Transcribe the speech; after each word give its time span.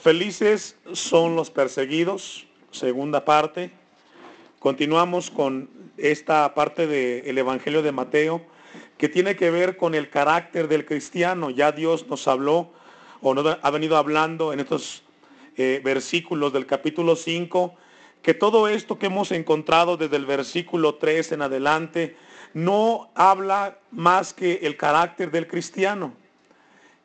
Felices 0.00 0.76
son 0.92 1.34
los 1.34 1.50
perseguidos, 1.50 2.46
segunda 2.70 3.24
parte. 3.24 3.72
Continuamos 4.60 5.28
con 5.28 5.68
esta 5.96 6.54
parte 6.54 6.86
del 6.86 7.36
Evangelio 7.36 7.82
de 7.82 7.90
Mateo 7.90 8.40
que 8.96 9.08
tiene 9.08 9.34
que 9.34 9.50
ver 9.50 9.76
con 9.76 9.96
el 9.96 10.08
carácter 10.08 10.68
del 10.68 10.86
cristiano. 10.86 11.50
Ya 11.50 11.72
Dios 11.72 12.06
nos 12.06 12.28
habló 12.28 12.70
o 13.22 13.34
nos 13.34 13.58
ha 13.60 13.70
venido 13.72 13.96
hablando 13.96 14.52
en 14.52 14.60
estos 14.60 15.02
eh, 15.56 15.80
versículos 15.82 16.52
del 16.52 16.66
capítulo 16.66 17.16
5 17.16 17.74
que 18.22 18.34
todo 18.34 18.68
esto 18.68 19.00
que 19.00 19.06
hemos 19.06 19.32
encontrado 19.32 19.96
desde 19.96 20.14
el 20.14 20.26
versículo 20.26 20.94
3 20.94 21.32
en 21.32 21.42
adelante 21.42 22.16
no 22.54 23.10
habla 23.16 23.78
más 23.90 24.32
que 24.32 24.60
el 24.62 24.76
carácter 24.76 25.32
del 25.32 25.48
cristiano. 25.48 26.14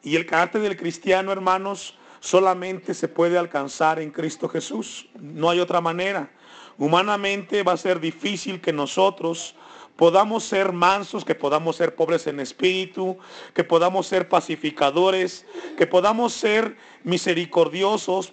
Y 0.04 0.16
el 0.16 0.28
carácter 0.28 0.62
del 0.62 0.78
cristiano, 0.78 1.32
hermanos, 1.32 1.98
solamente 2.24 2.94
se 2.94 3.10
puede 3.10 3.38
alcanzar 3.38 4.00
en 4.00 4.10
Cristo 4.10 4.48
Jesús. 4.48 5.10
No 5.20 5.50
hay 5.50 5.60
otra 5.60 5.82
manera. 5.82 6.32
Humanamente 6.78 7.64
va 7.64 7.74
a 7.74 7.78
ser 7.78 8.00
difícil 8.00 8.62
que 8.62 8.72
nosotros 8.72 9.56
podamos 9.98 10.46
ser 10.46 10.72
mansos, 10.72 11.26
que 11.26 11.36
podamos 11.36 11.76
ser 11.76 11.96
pobres 11.96 12.26
en 12.28 12.40
espíritu, 12.40 13.18
que 13.54 13.66
podamos 13.66 14.08
ser 14.08 14.30
pacificadores, 14.30 15.46
que 15.78 15.86
podamos 15.86 16.32
ser 16.32 16.78
misericordiosos. 17.04 18.32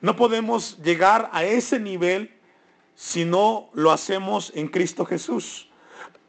No 0.00 0.16
podemos 0.16 0.76
llegar 0.78 1.30
a 1.32 1.44
ese 1.44 1.78
nivel 1.78 2.34
si 2.96 3.24
no 3.24 3.70
lo 3.74 3.92
hacemos 3.92 4.50
en 4.56 4.66
Cristo 4.66 5.04
Jesús. 5.04 5.68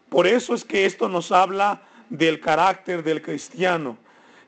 Por 0.07 0.27
eso 0.27 0.53
es 0.53 0.63
que 0.63 0.85
esto 0.85 1.09
nos 1.09 1.31
habla 1.31 1.81
del 2.11 2.39
carácter 2.39 3.01
del 3.01 3.23
cristiano. 3.23 3.97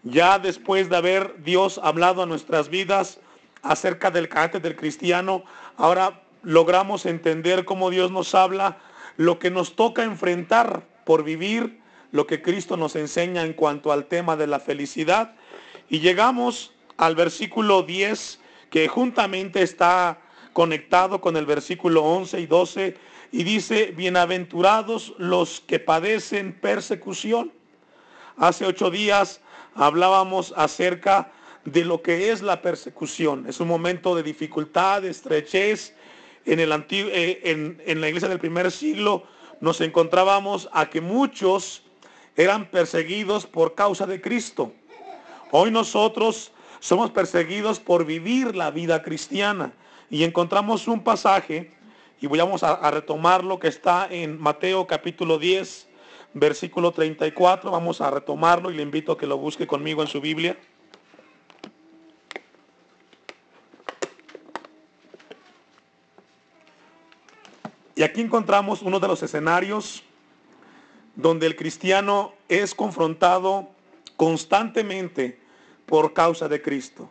Ya 0.03 0.37
después 0.37 0.89
de 0.89 0.97
haber 0.97 1.41
Dios 1.43 1.79
hablado 1.81 2.21
a 2.21 2.25
nuestras 2.25 2.69
vidas 2.69 3.19
acerca 3.61 4.11
del 4.11 4.27
carácter 4.27 4.61
del 4.61 4.75
cristiano, 4.75 5.43
ahora 5.77 6.21
logramos 6.43 7.05
entender 7.05 7.63
cómo 7.63 7.89
Dios 7.89 8.11
nos 8.11 8.35
habla, 8.35 8.77
lo 9.15 9.39
que 9.39 9.49
nos 9.49 9.75
toca 9.75 10.03
enfrentar 10.03 10.83
por 11.05 11.23
vivir, 11.23 11.79
lo 12.11 12.27
que 12.27 12.41
Cristo 12.41 12.75
nos 12.75 12.97
enseña 12.97 13.43
en 13.43 13.53
cuanto 13.53 13.93
al 13.93 14.05
tema 14.05 14.35
de 14.35 14.47
la 14.47 14.59
felicidad. 14.59 15.35
Y 15.89 15.99
llegamos 15.99 16.73
al 16.97 17.15
versículo 17.15 17.83
10, 17.83 18.39
que 18.69 18.89
juntamente 18.89 19.61
está 19.61 20.19
conectado 20.51 21.21
con 21.21 21.37
el 21.37 21.45
versículo 21.45 22.03
11 22.03 22.41
y 22.41 22.45
12, 22.45 22.97
y 23.31 23.43
dice, 23.43 23.93
bienaventurados 23.95 25.13
los 25.17 25.61
que 25.61 25.79
padecen 25.79 26.53
persecución. 26.53 27.51
Hace 28.37 28.65
ocho 28.65 28.91
días 28.91 29.41
hablábamos 29.75 30.53
acerca 30.55 31.31
de 31.65 31.85
lo 31.85 32.01
que 32.01 32.31
es 32.31 32.41
la 32.41 32.61
persecución. 32.61 33.45
Es 33.47 33.59
un 33.59 33.67
momento 33.67 34.15
de 34.15 34.23
dificultad, 34.23 35.01
de 35.01 35.09
estrechez. 35.09 35.95
En, 36.45 36.59
el 36.59 36.71
antiguo, 36.71 37.09
eh, 37.13 37.39
en, 37.85 38.01
la 38.01 38.07
iglesia 38.07 38.27
del 38.27 38.39
primer 38.39 38.69
siglo 38.71 39.23
nos 39.61 39.79
encontrábamos 39.79 40.69
a 40.73 40.89
que 40.89 40.99
muchos 40.99 41.83
eran 42.35 42.65
perseguidos 42.69 43.45
por 43.45 43.75
causa 43.75 44.05
de 44.05 44.19
Cristo. 44.19 44.73
Hoy 45.51 45.71
nosotros 45.71 46.51
somos 46.79 47.11
perseguidos 47.11 47.79
por 47.79 48.05
vivir 48.05 48.55
la 48.55 48.71
vida 48.71 49.03
cristiana. 49.03 49.71
Y 50.09 50.25
encontramos 50.25 50.87
un 50.87 51.03
pasaje, 51.03 51.71
y 52.19 52.27
vamos 52.27 52.61
a, 52.61 52.73
a 52.73 52.91
retomar 52.91 53.43
lo 53.43 53.57
que 53.57 53.69
está 53.69 54.07
en 54.11 54.39
Mateo 54.39 54.85
capítulo 54.85 55.39
10, 55.39 55.87
versículo 56.33 56.91
34. 56.91 57.71
Vamos 57.71 58.01
a 58.01 58.09
retomarlo 58.09 58.71
y 58.71 58.75
le 58.75 58.83
invito 58.83 59.11
a 59.11 59.17
que 59.17 59.27
lo 59.27 59.37
busque 59.37 59.67
conmigo 59.67 60.01
en 60.01 60.07
su 60.07 60.21
Biblia. 60.21 60.57
Y 67.95 68.01
aquí 68.01 68.21
encontramos 68.21 68.81
uno 68.81 68.99
de 68.99 69.07
los 69.07 69.21
escenarios 69.21 70.03
donde 71.15 71.45
el 71.45 71.55
cristiano 71.55 72.33
es 72.49 72.73
confrontado 72.73 73.69
constantemente 74.17 75.39
por 75.85 76.13
causa 76.13 76.47
de 76.47 76.61
Cristo. 76.61 77.09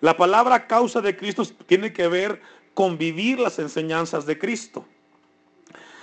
La 0.00 0.16
palabra 0.16 0.66
causa 0.66 1.00
de 1.00 1.16
Cristo 1.16 1.44
tiene 1.66 1.92
que 1.92 2.06
ver 2.06 2.40
con 2.74 2.98
vivir 2.98 3.40
las 3.40 3.58
enseñanzas 3.58 4.26
de 4.26 4.38
Cristo. 4.38 4.86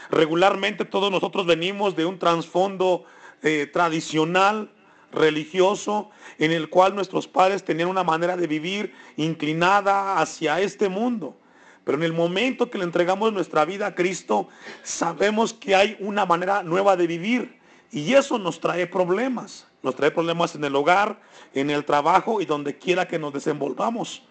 Regularmente 0.10 0.86
todos 0.86 1.12
nosotros 1.12 1.46
venimos 1.46 1.96
de 1.96 2.06
un 2.06 2.18
trasfondo 2.18 3.06
eh, 3.44 3.70
tradicional, 3.72 4.72
religioso, 5.12 6.10
en 6.40 6.52
el 6.52 6.70
cual 6.70 6.96
nuestros 6.96 7.28
padres 7.28 7.64
tenían 7.64 7.90
una 7.90 8.04
manera 8.04 8.36
de 8.36 8.48
vivir 8.48 8.94
inclinada 9.18 10.20
hacia 10.20 10.60
este 10.62 10.90
mundo. 10.90 11.38
Pero 11.84 11.98
en 11.98 12.04
el 12.04 12.14
momento 12.14 12.70
que 12.70 12.78
le 12.78 12.84
entregamos 12.84 13.34
nuestra 13.34 13.66
vida 13.66 13.88
a 13.88 13.96
Cristo, 13.96 14.50
sabemos 14.84 15.54
que 15.54 15.76
hay 15.76 15.98
una 16.00 16.26
manera 16.26 16.64
nueva 16.64 16.96
de 16.96 17.08
vivir. 17.08 17.60
Y 17.92 18.14
eso 18.14 18.38
nos 18.38 18.60
trae 18.60 18.86
problemas. 18.88 19.68
Nos 19.82 19.96
trae 19.96 20.12
problemas 20.12 20.56
en 20.56 20.64
el 20.64 20.76
hogar, 20.76 21.20
en 21.54 21.70
el 21.70 21.86
trabajo 21.86 22.42
y 22.42 22.46
donde 22.46 22.78
quiera 22.78 23.08
que 23.08 23.18
nos 23.18 23.34
desenvolvamos. 23.34 24.24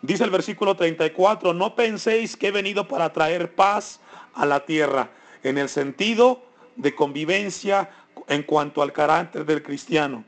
Dice 0.00 0.24
el 0.24 0.30
versículo 0.30 0.76
34, 0.76 1.52
no 1.54 1.74
penséis 1.74 2.36
que 2.36 2.48
he 2.48 2.50
venido 2.50 2.86
para 2.86 3.12
traer 3.12 3.54
paz 3.54 4.00
a 4.34 4.46
la 4.46 4.64
tierra 4.64 5.10
en 5.42 5.58
el 5.58 5.68
sentido 5.68 6.42
de 6.76 6.94
convivencia 6.94 7.90
en 8.28 8.42
cuanto 8.42 8.82
al 8.82 8.92
carácter 8.92 9.44
del 9.44 9.62
cristiano. 9.62 10.24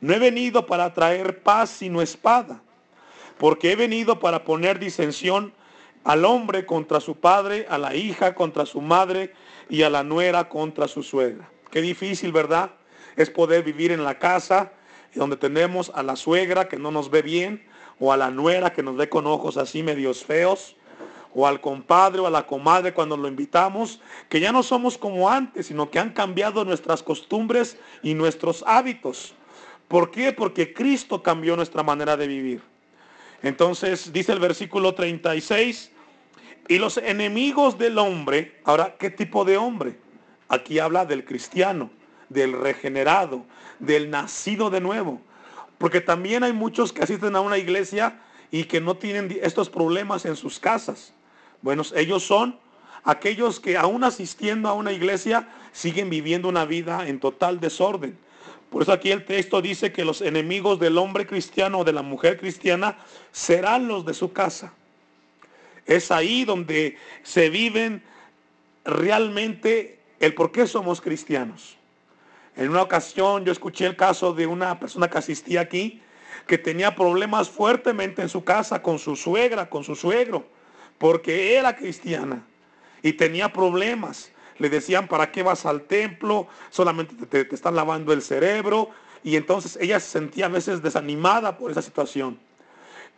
No 0.00 0.14
he 0.14 0.18
venido 0.18 0.66
para 0.66 0.92
traer 0.92 1.42
paz 1.42 1.70
sino 1.70 2.02
espada, 2.02 2.60
porque 3.38 3.72
he 3.72 3.76
venido 3.76 4.18
para 4.18 4.44
poner 4.44 4.78
disensión 4.78 5.52
al 6.04 6.24
hombre 6.24 6.66
contra 6.66 7.00
su 7.00 7.16
padre, 7.16 7.66
a 7.68 7.78
la 7.78 7.94
hija 7.94 8.34
contra 8.34 8.66
su 8.66 8.80
madre 8.80 9.32
y 9.68 9.82
a 9.82 9.90
la 9.90 10.02
nuera 10.02 10.48
contra 10.48 10.86
su 10.88 11.02
suegra. 11.02 11.50
Qué 11.70 11.80
difícil, 11.80 12.32
¿verdad? 12.32 12.70
Es 13.16 13.30
poder 13.30 13.62
vivir 13.62 13.90
en 13.92 14.04
la 14.04 14.18
casa 14.18 14.72
donde 15.14 15.36
tenemos 15.36 15.90
a 15.94 16.02
la 16.02 16.14
suegra 16.14 16.68
que 16.68 16.76
no 16.76 16.90
nos 16.90 17.10
ve 17.10 17.22
bien 17.22 17.66
o 17.98 18.12
a 18.12 18.16
la 18.16 18.30
nuera 18.30 18.72
que 18.72 18.82
nos 18.82 18.96
ve 18.96 19.08
con 19.08 19.26
ojos 19.26 19.56
así 19.56 19.82
medios 19.82 20.24
feos 20.24 20.76
o 21.38 21.46
al 21.46 21.60
compadre 21.60 22.20
o 22.20 22.26
a 22.26 22.30
la 22.30 22.46
comadre 22.46 22.94
cuando 22.94 23.14
lo 23.14 23.28
invitamos, 23.28 24.00
que 24.30 24.40
ya 24.40 24.52
no 24.52 24.62
somos 24.62 24.96
como 24.96 25.28
antes, 25.28 25.66
sino 25.66 25.90
que 25.90 25.98
han 25.98 26.14
cambiado 26.14 26.64
nuestras 26.64 27.02
costumbres 27.02 27.76
y 28.02 28.14
nuestros 28.14 28.64
hábitos. 28.66 29.34
¿Por 29.86 30.10
qué? 30.10 30.32
Porque 30.32 30.72
Cristo 30.72 31.22
cambió 31.22 31.54
nuestra 31.54 31.82
manera 31.82 32.16
de 32.16 32.26
vivir. 32.26 32.62
Entonces 33.42 34.14
dice 34.14 34.32
el 34.32 34.40
versículo 34.40 34.94
36, 34.94 35.92
y 36.68 36.78
los 36.78 36.96
enemigos 36.96 37.76
del 37.76 37.98
hombre, 37.98 38.58
ahora, 38.64 38.96
¿qué 38.98 39.10
tipo 39.10 39.44
de 39.44 39.58
hombre? 39.58 39.98
Aquí 40.48 40.78
habla 40.78 41.04
del 41.04 41.26
cristiano, 41.26 41.90
del 42.30 42.54
regenerado, 42.54 43.44
del 43.78 44.08
nacido 44.08 44.70
de 44.70 44.80
nuevo. 44.80 45.20
Porque 45.76 46.00
también 46.00 46.44
hay 46.44 46.54
muchos 46.54 46.94
que 46.94 47.02
asisten 47.02 47.36
a 47.36 47.42
una 47.42 47.58
iglesia 47.58 48.22
y 48.50 48.64
que 48.64 48.80
no 48.80 48.96
tienen 48.96 49.38
estos 49.42 49.68
problemas 49.68 50.24
en 50.24 50.34
sus 50.34 50.58
casas. 50.58 51.12
Bueno, 51.66 51.82
ellos 51.96 52.22
son 52.22 52.56
aquellos 53.02 53.58
que 53.58 53.76
aún 53.76 54.04
asistiendo 54.04 54.68
a 54.68 54.74
una 54.74 54.92
iglesia 54.92 55.48
siguen 55.72 56.08
viviendo 56.08 56.48
una 56.48 56.64
vida 56.64 57.08
en 57.08 57.18
total 57.18 57.58
desorden. 57.58 58.16
Por 58.70 58.82
eso 58.82 58.92
aquí 58.92 59.10
el 59.10 59.24
texto 59.24 59.60
dice 59.60 59.90
que 59.90 60.04
los 60.04 60.20
enemigos 60.20 60.78
del 60.78 60.96
hombre 60.96 61.26
cristiano 61.26 61.80
o 61.80 61.84
de 61.84 61.92
la 61.92 62.02
mujer 62.02 62.38
cristiana 62.38 62.98
serán 63.32 63.88
los 63.88 64.06
de 64.06 64.14
su 64.14 64.32
casa. 64.32 64.74
Es 65.86 66.12
ahí 66.12 66.44
donde 66.44 66.98
se 67.24 67.50
viven 67.50 68.00
realmente 68.84 69.98
el 70.20 70.34
por 70.34 70.52
qué 70.52 70.68
somos 70.68 71.00
cristianos. 71.00 71.76
En 72.54 72.68
una 72.68 72.82
ocasión 72.82 73.44
yo 73.44 73.50
escuché 73.50 73.86
el 73.86 73.96
caso 73.96 74.32
de 74.32 74.46
una 74.46 74.78
persona 74.78 75.10
que 75.10 75.18
asistía 75.18 75.62
aquí 75.62 76.00
que 76.46 76.58
tenía 76.58 76.94
problemas 76.94 77.50
fuertemente 77.50 78.22
en 78.22 78.28
su 78.28 78.44
casa 78.44 78.82
con 78.82 79.00
su 79.00 79.16
suegra, 79.16 79.68
con 79.68 79.82
su 79.82 79.96
suegro 79.96 80.54
porque 80.98 81.56
era 81.56 81.76
cristiana 81.76 82.42
y 83.02 83.12
tenía 83.12 83.52
problemas. 83.52 84.30
Le 84.58 84.70
decían, 84.70 85.06
¿para 85.06 85.30
qué 85.30 85.42
vas 85.42 85.66
al 85.66 85.82
templo? 85.82 86.48
Solamente 86.70 87.26
te, 87.26 87.54
están 87.54 87.74
lavando 87.74 88.12
el 88.12 88.22
cerebro. 88.22 88.90
Y 89.22 89.36
entonces 89.36 89.78
ella 89.80 90.00
se 90.00 90.10
sentía 90.10 90.46
a 90.46 90.48
veces 90.48 90.82
desanimada 90.82 91.58
por 91.58 91.70
esa 91.70 91.82
situación. 91.82 92.38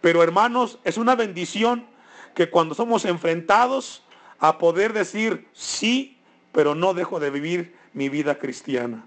Pero 0.00 0.22
hermanos, 0.22 0.78
es 0.84 0.96
una 0.96 1.14
bendición 1.14 1.86
que 2.34 2.50
cuando 2.50 2.74
somos 2.74 3.04
enfrentados 3.04 4.02
a 4.38 4.58
poder 4.58 4.92
decir 4.92 5.48
sí, 5.52 6.18
pero 6.52 6.74
no 6.74 6.94
dejo 6.94 7.20
de 7.20 7.30
vivir 7.30 7.74
mi 7.92 8.08
vida 8.08 8.38
cristiana. 8.38 9.04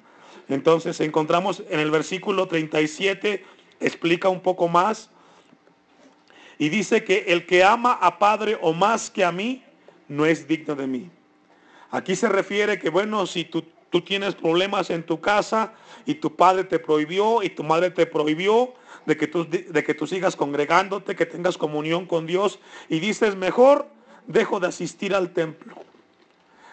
Entonces 0.48 1.00
encontramos 1.00 1.64
en 1.70 1.80
el 1.80 1.92
versículo 1.92 2.48
37, 2.48 3.46
explica 3.80 4.30
un 4.30 4.42
poco 4.42 4.68
más 4.68 5.10
y 6.62 6.70
dice 6.70 7.04
que 7.04 7.26
el 7.28 7.46
que 7.46 7.66
ama 7.66 7.98
a 8.00 8.20
padre 8.20 8.58
o 8.62 8.72
más 8.72 9.10
que 9.10 9.26
a 9.26 9.34
mí, 9.34 9.66
no 10.08 10.26
es 10.26 10.48
digno 10.48 10.76
de 10.76 10.86
mí. 10.86 11.10
Aquí 11.90 12.16
se 12.16 12.30
refiere 12.30 12.78
que, 12.78 12.90
bueno, 12.90 13.26
si 13.26 13.44
tu 13.44 13.66
Tú 13.92 14.02
tienes 14.02 14.36
problemas 14.36 14.90
en 14.90 15.04
tu 15.04 15.20
casa 15.20 15.74
y 16.06 16.16
tu 16.16 16.38
padre 16.38 16.64
te 16.64 16.80
prohibió 16.80 17.44
y 17.44 17.50
tu 17.50 17.62
madre 17.62 17.92
te 17.92 18.06
prohibió 18.06 18.74
de 19.06 19.18
que 19.18 19.28
tú, 19.28 19.46
de 19.46 19.84
que 19.84 19.94
tú 19.94 20.08
sigas 20.08 20.38
congregándote, 20.38 21.14
que 21.14 21.26
tengas 21.26 21.58
comunión 21.58 22.06
con 22.06 22.26
Dios 22.26 22.60
y 22.88 23.02
dices, 23.02 23.36
mejor 23.36 23.90
dejo 24.28 24.62
de 24.62 24.68
asistir 24.68 25.14
al 25.14 25.32
templo. 25.32 25.76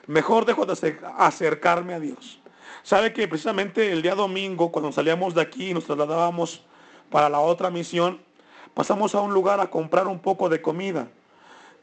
Mejor 0.07 0.45
dejo 0.47 0.65
de 0.65 0.97
acercarme 1.19 1.95
a 1.95 2.01
Dios. 2.01 2.39
Sabe 2.85 3.13
que 3.13 3.27
precisamente 3.27 3.91
el 3.91 4.01
día 4.01 4.15
domingo, 4.15 4.71
cuando 4.71 4.93
salíamos 4.93 5.35
de 5.35 5.43
aquí 5.43 5.71
y 5.71 5.75
nos 5.75 5.87
trasladábamos 5.87 6.63
para 7.11 7.29
la 7.29 7.41
otra 7.41 7.69
misión, 7.69 8.21
pasamos 8.79 9.17
a 9.17 9.21
un 9.23 9.35
lugar 9.35 9.59
a 9.59 9.71
comprar 9.71 10.07
un 10.07 10.21
poco 10.21 10.49
de 10.49 10.63
comida. 10.63 11.09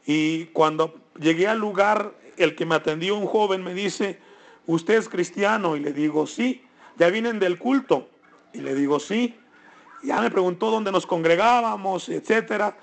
Y 0.06 0.46
cuando 0.46 0.94
llegué 1.20 1.46
al 1.46 1.58
lugar, 1.58 2.14
el 2.38 2.56
que 2.56 2.64
me 2.64 2.74
atendió, 2.74 3.16
un 3.16 3.26
joven, 3.26 3.62
me 3.62 3.74
dice, 3.74 4.18
¿usted 4.66 4.94
es 4.94 5.10
cristiano? 5.10 5.76
Y 5.76 5.80
le 5.80 5.92
digo, 5.92 6.26
sí. 6.26 6.64
¿Ya 6.96 7.10
vienen 7.10 7.38
del 7.38 7.58
culto? 7.58 8.08
Y 8.54 8.60
le 8.60 8.74
digo, 8.74 8.98
sí. 8.98 9.38
Ya 10.04 10.22
me 10.22 10.30
preguntó 10.30 10.70
dónde 10.70 10.90
nos 10.90 11.06
congregábamos, 11.06 12.08
etcétera. 12.08 12.78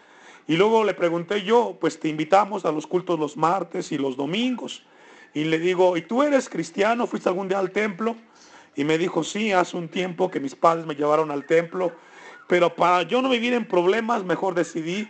Y 0.45 0.57
luego 0.57 0.83
le 0.83 0.94
pregunté 0.94 1.42
yo, 1.42 1.75
pues 1.81 2.00
te 2.00 2.07
invitamos 2.07 2.66
a 2.66 2.71
los 2.71 2.86
cultos 2.86 3.19
los 3.19 3.36
martes 3.36 3.92
y 3.92 3.98
los 3.98 4.16
domingos. 4.16 4.83
Y 5.33 5.45
le 5.45 5.57
digo, 5.57 5.98
¿y 5.98 6.04
tú 6.04 6.21
eres 6.21 6.50
cristiano? 6.50 7.07
¿Fuiste 7.07 7.30
algún 7.30 7.48
día 7.48 7.57
al 7.57 7.71
templo? 7.71 8.16
Y 8.75 8.83
me 8.83 9.00
dijo, 9.00 9.24
sí, 9.24 9.51
hace 9.54 9.75
un 9.75 9.89
tiempo 9.89 10.30
que 10.30 10.39
mis 10.39 10.54
padres 10.54 10.86
me 10.86 10.94
llevaron 10.94 11.31
al 11.31 11.48
templo, 11.48 11.94
pero 12.48 12.75
para 12.75 13.04
yo 13.04 13.22
no 13.22 13.30
vivir 13.30 13.54
en 13.54 13.66
problemas, 13.66 14.24
mejor 14.24 14.54
decidí 14.54 15.10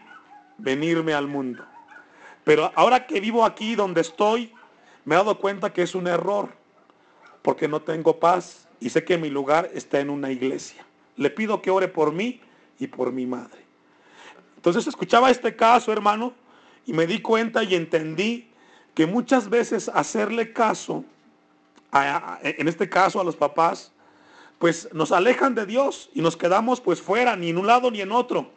venirme 0.58 1.14
al 1.14 1.28
mundo. 1.28 1.66
Pero 2.44 2.72
ahora 2.76 3.06
que 3.08 3.20
vivo 3.20 3.46
aquí 3.46 3.76
donde 3.76 4.02
estoy, 4.02 4.54
me 5.06 5.16
he 5.16 5.18
dado 5.18 5.40
cuenta 5.40 5.72
que 5.74 5.82
es 5.82 5.96
un 5.96 6.08
error, 6.08 6.50
porque 7.42 7.68
no 7.68 7.82
tengo 7.82 8.20
paz 8.20 8.68
y 8.80 8.90
sé 8.90 9.04
que 9.04 9.18
mi 9.18 9.30
lugar 9.30 9.70
está 9.74 10.00
en 10.00 10.10
una 10.10 10.32
iglesia. 10.32 10.86
Le 11.16 11.30
pido 11.30 11.62
que 11.62 11.72
ore 11.72 11.88
por 11.88 12.12
mí 12.12 12.42
y 12.80 12.88
por 12.88 13.12
mi 13.12 13.26
madre. 13.26 13.64
Entonces 14.58 14.88
escuchaba 14.88 15.30
este 15.30 15.56
caso, 15.56 15.92
hermano, 15.92 16.34
y 16.86 16.94
me 16.94 17.08
di 17.08 17.22
cuenta 17.22 17.64
y 17.64 17.76
entendí 17.76 18.50
que 18.94 19.06
muchas 19.06 19.50
veces 19.50 19.90
hacerle 19.90 20.54
caso, 20.54 21.06
en 21.94 22.68
este 22.68 22.90
caso 22.90 23.22
a 23.22 23.24
los 23.24 23.36
papás, 23.36 23.93
pues 24.60 24.90
nos 24.94 25.12
alejan 25.12 25.56
de 25.56 25.66
Dios 25.66 26.10
y 26.14 26.22
nos 26.22 26.38
quedamos 26.38 26.82
pues 26.82 27.02
fuera, 27.02 27.36
ni 27.36 27.50
en 27.50 27.58
un 27.58 27.68
lado 27.68 27.92
ni 27.92 28.02
en 28.02 28.12
otro. 28.12 28.50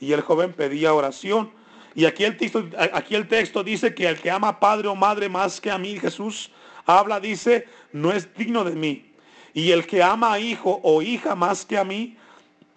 Y 0.00 0.12
el 0.12 0.20
joven 0.20 0.52
pedía 0.52 0.94
oración. 0.94 1.50
Y 1.94 2.06
aquí 2.06 2.24
el 2.24 2.36
texto, 2.36 2.64
aquí 2.92 3.14
el 3.14 3.28
texto 3.28 3.62
dice 3.62 3.94
que 3.94 4.08
el 4.08 4.18
que 4.18 4.30
ama 4.30 4.58
padre 4.58 4.88
o 4.88 4.94
madre 4.94 5.28
más 5.28 5.60
que 5.60 5.70
a 5.70 5.78
mí, 5.78 5.98
Jesús 5.98 6.50
habla, 6.86 7.20
dice, 7.20 7.66
no 7.92 8.12
es 8.12 8.34
digno 8.34 8.64
de 8.64 8.74
mí. 8.74 9.10
Y 9.52 9.70
el 9.70 9.86
que 9.86 10.02
ama 10.02 10.32
a 10.32 10.40
hijo 10.40 10.80
o 10.82 11.00
hija 11.02 11.34
más 11.36 11.64
que 11.64 11.78
a 11.78 11.84
mí, 11.84 12.16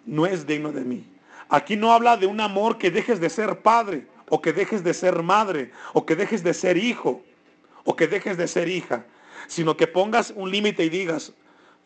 no 0.06 0.26
es 0.26 0.46
digno 0.46 0.72
de 0.72 0.82
mí. 0.82 1.04
Aquí 1.48 1.76
no 1.76 1.92
habla 1.92 2.16
de 2.16 2.26
un 2.26 2.40
amor 2.40 2.78
que 2.78 2.90
dejes 2.90 3.20
de 3.20 3.28
ser 3.28 3.60
padre, 3.60 4.06
o 4.28 4.40
que 4.40 4.52
dejes 4.52 4.84
de 4.84 4.94
ser 4.94 5.22
madre, 5.22 5.72
o 5.92 6.04
que 6.06 6.14
dejes 6.14 6.44
de 6.44 6.54
ser 6.54 6.76
hijo, 6.76 7.22
o 7.84 7.96
que 7.96 8.06
dejes 8.06 8.36
de 8.36 8.46
ser 8.46 8.68
hija, 8.68 9.04
sino 9.46 9.76
que 9.76 9.86
pongas 9.86 10.32
un 10.36 10.50
límite 10.50 10.84
y 10.84 10.90
digas, 10.90 11.32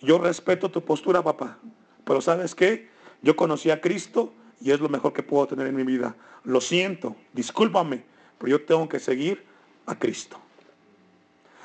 yo 0.02 0.18
respeto 0.18 0.70
tu 0.70 0.84
postura, 0.84 1.22
papá, 1.22 1.58
pero 2.04 2.20
¿sabes 2.20 2.54
qué? 2.54 2.88
Yo 3.22 3.36
conocí 3.36 3.70
a 3.70 3.80
Cristo 3.80 4.32
y 4.60 4.72
es 4.72 4.80
lo 4.80 4.88
mejor 4.88 5.12
que 5.12 5.22
puedo 5.22 5.46
tener 5.46 5.66
en 5.66 5.76
mi 5.76 5.84
vida. 5.84 6.16
Lo 6.44 6.60
siento, 6.60 7.16
discúlpame, 7.32 8.02
pero 8.38 8.50
yo 8.50 8.64
tengo 8.64 8.88
que 8.88 8.98
seguir 8.98 9.44
a 9.86 9.98
Cristo. 9.98 10.38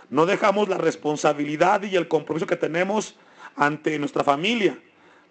No 0.09 0.25
dejamos 0.25 0.69
la 0.69 0.77
responsabilidad 0.77 1.83
y 1.83 1.95
el 1.95 2.07
compromiso 2.07 2.47
que 2.47 2.55
tenemos 2.55 3.15
ante 3.55 3.97
nuestra 3.99 4.23
familia, 4.23 4.79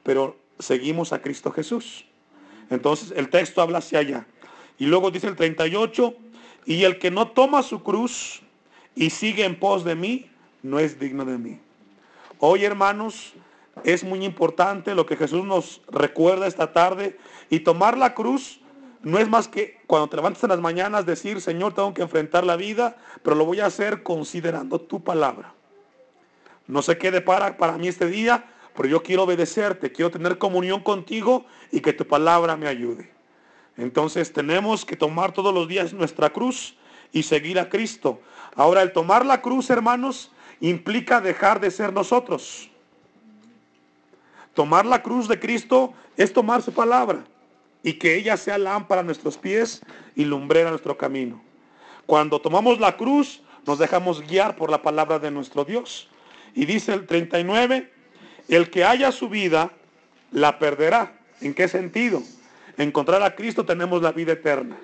pero 0.03 0.37
seguimos 0.59 1.13
a 1.13 1.23
Cristo 1.23 1.51
Jesús. 1.51 2.05
Entonces 2.71 3.13
el 3.17 3.31
texto 3.31 3.63
habla 3.63 3.79
hacia 3.79 4.01
allá. 4.01 4.27
Y 4.79 4.87
luego 4.87 5.11
dice 5.11 5.29
el 5.29 5.37
38, 5.37 6.15
y 6.67 6.83
el 6.83 6.99
que 6.99 7.11
no 7.11 7.29
toma 7.29 7.63
su 7.63 7.83
cruz 7.83 8.43
y 8.95 9.11
sigue 9.11 9.45
en 9.45 9.59
pos 9.59 9.85
de 9.85 9.95
mí, 9.95 10.27
no 10.63 10.79
es 10.79 10.99
digno 10.99 11.25
de 11.25 11.39
mí. 11.39 11.61
Hoy, 12.39 12.65
hermanos, 12.65 13.33
es 13.85 14.05
muy 14.05 14.25
importante 14.25 14.95
lo 14.95 15.07
que 15.07 15.17
Jesús 15.17 15.45
nos 15.45 15.81
recuerda 15.89 16.47
esta 16.47 16.73
tarde. 16.73 17.19
Y 17.49 17.61
tomar 17.61 17.97
la 17.97 18.15
cruz 18.15 18.61
no 19.03 19.19
es 19.19 19.29
más 19.29 19.49
que 19.49 19.81
cuando 19.87 20.09
te 20.09 20.17
levantas 20.17 20.43
en 20.45 20.51
las 20.51 20.61
mañanas 20.61 21.07
decir, 21.07 21.41
Señor, 21.41 21.73
tengo 21.75 21.95
que 21.95 22.03
enfrentar 22.03 22.45
la 22.45 22.57
vida, 22.57 22.97
pero 23.23 23.37
lo 23.37 23.47
voy 23.47 23.61
a 23.61 23.67
hacer 23.67 24.03
considerando 24.03 24.81
tu 24.81 25.03
palabra. 25.03 25.55
No 26.67 26.83
sé 26.83 26.99
qué 26.99 27.11
depara 27.11 27.57
para 27.57 27.79
mí 27.79 27.89
este 27.89 28.07
día, 28.07 28.45
pero 28.77 28.89
yo 28.89 29.03
quiero 29.03 29.23
obedecerte, 29.23 29.93
quiero 29.93 30.11
tener 30.11 30.37
comunión 30.37 30.83
contigo 30.83 31.47
y 31.73 31.81
que 31.81 31.93
tu 31.93 32.07
palabra 32.07 32.57
me 32.57 32.67
ayude. 32.67 33.11
Entonces 33.79 34.33
tenemos 34.33 34.85
que 34.85 34.97
tomar 34.97 35.33
todos 35.33 35.55
los 35.55 35.69
días 35.69 35.93
nuestra 35.93 36.31
cruz 36.31 36.77
y 37.13 37.23
seguir 37.23 37.59
a 37.59 37.69
Cristo. 37.69 38.21
Ahora, 38.55 38.83
el 38.83 38.93
tomar 38.93 39.25
la 39.25 39.41
cruz, 39.41 39.71
hermanos, 39.71 40.33
implica 40.61 41.21
dejar 41.21 41.61
de 41.61 41.71
ser 41.71 41.93
nosotros. 41.93 42.71
Tomar 44.55 44.87
la 44.87 45.03
cruz 45.03 45.29
de 45.29 45.39
Cristo 45.39 45.93
es 46.17 46.33
tomar 46.33 46.63
su 46.63 46.73
palabra 46.73 47.25
y 47.83 47.95
que 47.95 48.17
ella 48.17 48.37
sea 48.37 48.59
lámpara 48.59 49.03
a 49.03 49.05
nuestros 49.05 49.37
pies 49.37 49.83
y 50.15 50.25
lumbrera 50.25 50.71
nuestro 50.71 50.97
camino. 50.97 51.43
Cuando 52.07 52.41
tomamos 52.41 52.81
la 52.81 52.97
cruz, 52.97 53.43
nos 53.67 53.79
dejamos 53.79 54.27
guiar 54.27 54.57
por 54.57 54.71
la 54.71 54.81
palabra 54.81 55.19
de 55.19 55.31
nuestro 55.31 55.65
Dios. 55.65 56.09
Y 56.55 56.65
dice 56.65 56.95
el 56.95 57.07
39, 57.07 57.93
el 58.49 58.71
que 58.71 58.85
haya 58.85 59.13
su 59.13 59.29
vida, 59.29 59.73
la 60.31 60.59
perderá. 60.59 61.19
¿En 61.41 61.53
qué 61.53 61.69
sentido? 61.69 62.23
Encontrar 62.79 63.23
a 63.23 63.35
Cristo 63.35 63.67
tenemos 63.67 64.03
la 64.03 64.13
vida 64.13 64.33
eterna. 64.33 64.77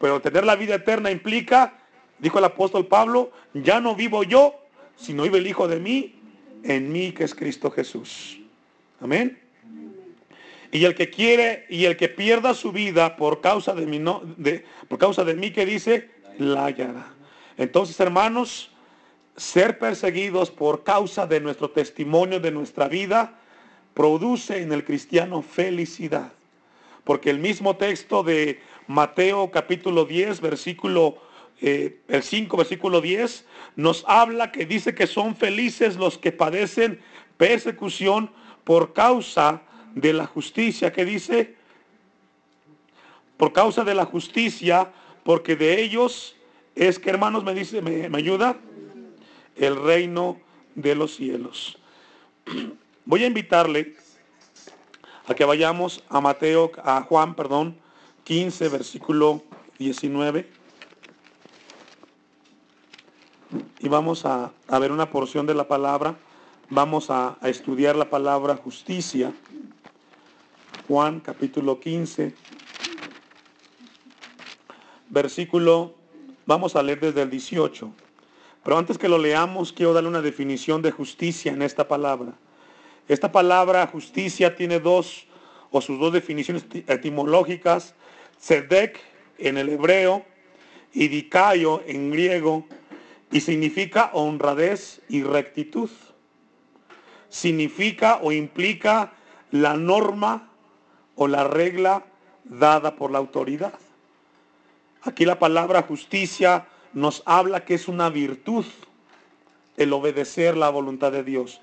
Pero 0.00 0.20
tener 0.20 0.44
la 0.44 0.56
vida 0.56 0.74
eterna 0.74 1.10
implica, 1.10 1.74
dijo 2.18 2.38
el 2.38 2.44
apóstol 2.44 2.86
Pablo, 2.86 3.30
ya 3.54 3.80
no 3.80 3.94
vivo 3.94 4.22
yo, 4.22 4.54
sino 4.96 5.22
vive 5.22 5.38
el 5.38 5.46
Hijo 5.46 5.68
de 5.68 5.78
mí, 5.78 6.14
en 6.62 6.90
mí 6.92 7.12
que 7.12 7.24
es 7.24 7.34
Cristo 7.34 7.70
Jesús. 7.70 8.38
Amén. 9.00 9.38
Y 10.72 10.84
el 10.84 10.94
que 10.94 11.10
quiere 11.10 11.66
y 11.68 11.84
el 11.84 11.96
que 11.96 12.08
pierda 12.08 12.54
su 12.54 12.72
vida 12.72 13.16
por 13.16 13.40
causa 13.40 13.72
de 13.74 13.86
mí, 13.86 13.98
no, 13.98 14.22
de, 14.36 14.64
por 14.88 14.98
causa 14.98 15.24
de 15.24 15.34
mí 15.34 15.50
que 15.50 15.64
dice, 15.64 16.10
la 16.38 16.66
hallará. 16.66 17.14
Entonces, 17.56 17.98
hermanos, 18.00 18.70
ser 19.36 19.78
perseguidos 19.78 20.50
por 20.50 20.82
causa 20.82 21.26
de 21.26 21.40
nuestro 21.40 21.70
testimonio, 21.70 22.40
de 22.40 22.50
nuestra 22.50 22.88
vida, 22.88 23.38
produce 23.94 24.60
en 24.62 24.72
el 24.72 24.84
cristiano 24.84 25.42
felicidad. 25.42 26.32
Porque 27.04 27.30
el 27.30 27.38
mismo 27.38 27.76
texto 27.76 28.22
de 28.22 28.60
Mateo 28.86 29.50
capítulo 29.50 30.04
10, 30.04 30.40
versículo 30.40 31.18
eh, 31.60 32.00
el 32.08 32.22
5, 32.22 32.56
versículo 32.56 33.00
10, 33.00 33.46
nos 33.76 34.04
habla 34.06 34.52
que 34.52 34.66
dice 34.66 34.94
que 34.94 35.06
son 35.06 35.36
felices 35.36 35.96
los 35.96 36.18
que 36.18 36.32
padecen 36.32 37.00
persecución 37.36 38.30
por 38.64 38.92
causa 38.92 39.62
de 39.94 40.12
la 40.12 40.26
justicia. 40.26 40.92
¿Qué 40.92 41.04
dice? 41.04 41.54
Por 43.36 43.52
causa 43.52 43.84
de 43.84 43.94
la 43.94 44.04
justicia, 44.04 44.92
porque 45.24 45.56
de 45.56 45.80
ellos 45.80 46.36
es 46.74 46.98
que 46.98 47.10
hermanos 47.10 47.44
me 47.44 47.54
dice, 47.54 47.80
me, 47.80 48.08
me 48.08 48.18
ayuda, 48.18 48.56
el 49.56 49.76
reino 49.76 50.38
de 50.74 50.94
los 50.94 51.16
cielos. 51.16 51.78
Voy 53.04 53.24
a 53.24 53.26
invitarle 53.26 53.94
a 55.26 55.34
que 55.34 55.44
vayamos 55.44 56.04
a 56.08 56.20
Mateo, 56.20 56.70
a 56.82 57.02
Juan, 57.02 57.34
perdón, 57.34 57.78
15, 58.24 58.68
versículo 58.68 59.42
19. 59.78 60.55
Y 63.80 63.88
vamos 63.88 64.24
a, 64.24 64.52
ver 64.80 64.90
una 64.90 65.10
porción 65.10 65.46
de 65.46 65.54
la 65.54 65.68
palabra. 65.68 66.16
Vamos 66.70 67.10
a, 67.10 67.36
a 67.40 67.48
estudiar 67.48 67.94
la 67.96 68.08
palabra 68.08 68.56
justicia. 68.56 69.32
Juan 70.88 71.20
capítulo 71.20 71.80
15, 71.80 72.32
versículo, 75.08 75.94
vamos 76.46 76.76
a 76.76 76.82
leer 76.82 77.00
desde 77.00 77.22
el 77.22 77.30
18. 77.30 77.90
Pero 78.62 78.78
antes 78.78 78.96
que 78.96 79.08
lo 79.08 79.18
leamos, 79.18 79.72
quiero 79.72 79.92
darle 79.92 80.08
una 80.08 80.22
definición 80.22 80.82
de 80.82 80.92
justicia 80.92 81.52
en 81.52 81.62
esta 81.62 81.86
palabra. 81.88 82.32
Esta 83.08 83.30
palabra 83.30 83.86
justicia 83.86 84.56
tiene 84.56 84.80
dos 84.80 85.26
o 85.70 85.80
sus 85.80 85.98
dos 85.98 86.12
definiciones 86.12 86.64
etimológicas, 86.86 87.94
Sedek 88.38 88.98
en 89.38 89.58
el 89.58 89.68
hebreo 89.68 90.24
y 90.92 91.08
Dikaio 91.08 91.82
en 91.86 92.10
griego, 92.10 92.66
y 93.30 93.40
significa 93.40 94.10
honradez 94.12 95.00
y 95.08 95.22
rectitud. 95.22 95.90
Significa 97.28 98.20
o 98.22 98.32
implica 98.32 99.12
la 99.50 99.74
norma 99.74 100.48
o 101.16 101.28
la 101.28 101.44
regla 101.44 102.04
dada 102.44 102.96
por 102.96 103.10
la 103.10 103.18
autoridad. 103.18 103.78
Aquí 105.02 105.24
la 105.24 105.38
palabra 105.38 105.82
justicia 105.82 106.66
nos 106.92 107.22
habla 107.26 107.64
que 107.64 107.74
es 107.74 107.88
una 107.88 108.10
virtud, 108.10 108.64
el 109.76 109.92
obedecer 109.92 110.56
la 110.56 110.70
voluntad 110.70 111.12
de 111.12 111.22
Dios. 111.22 111.60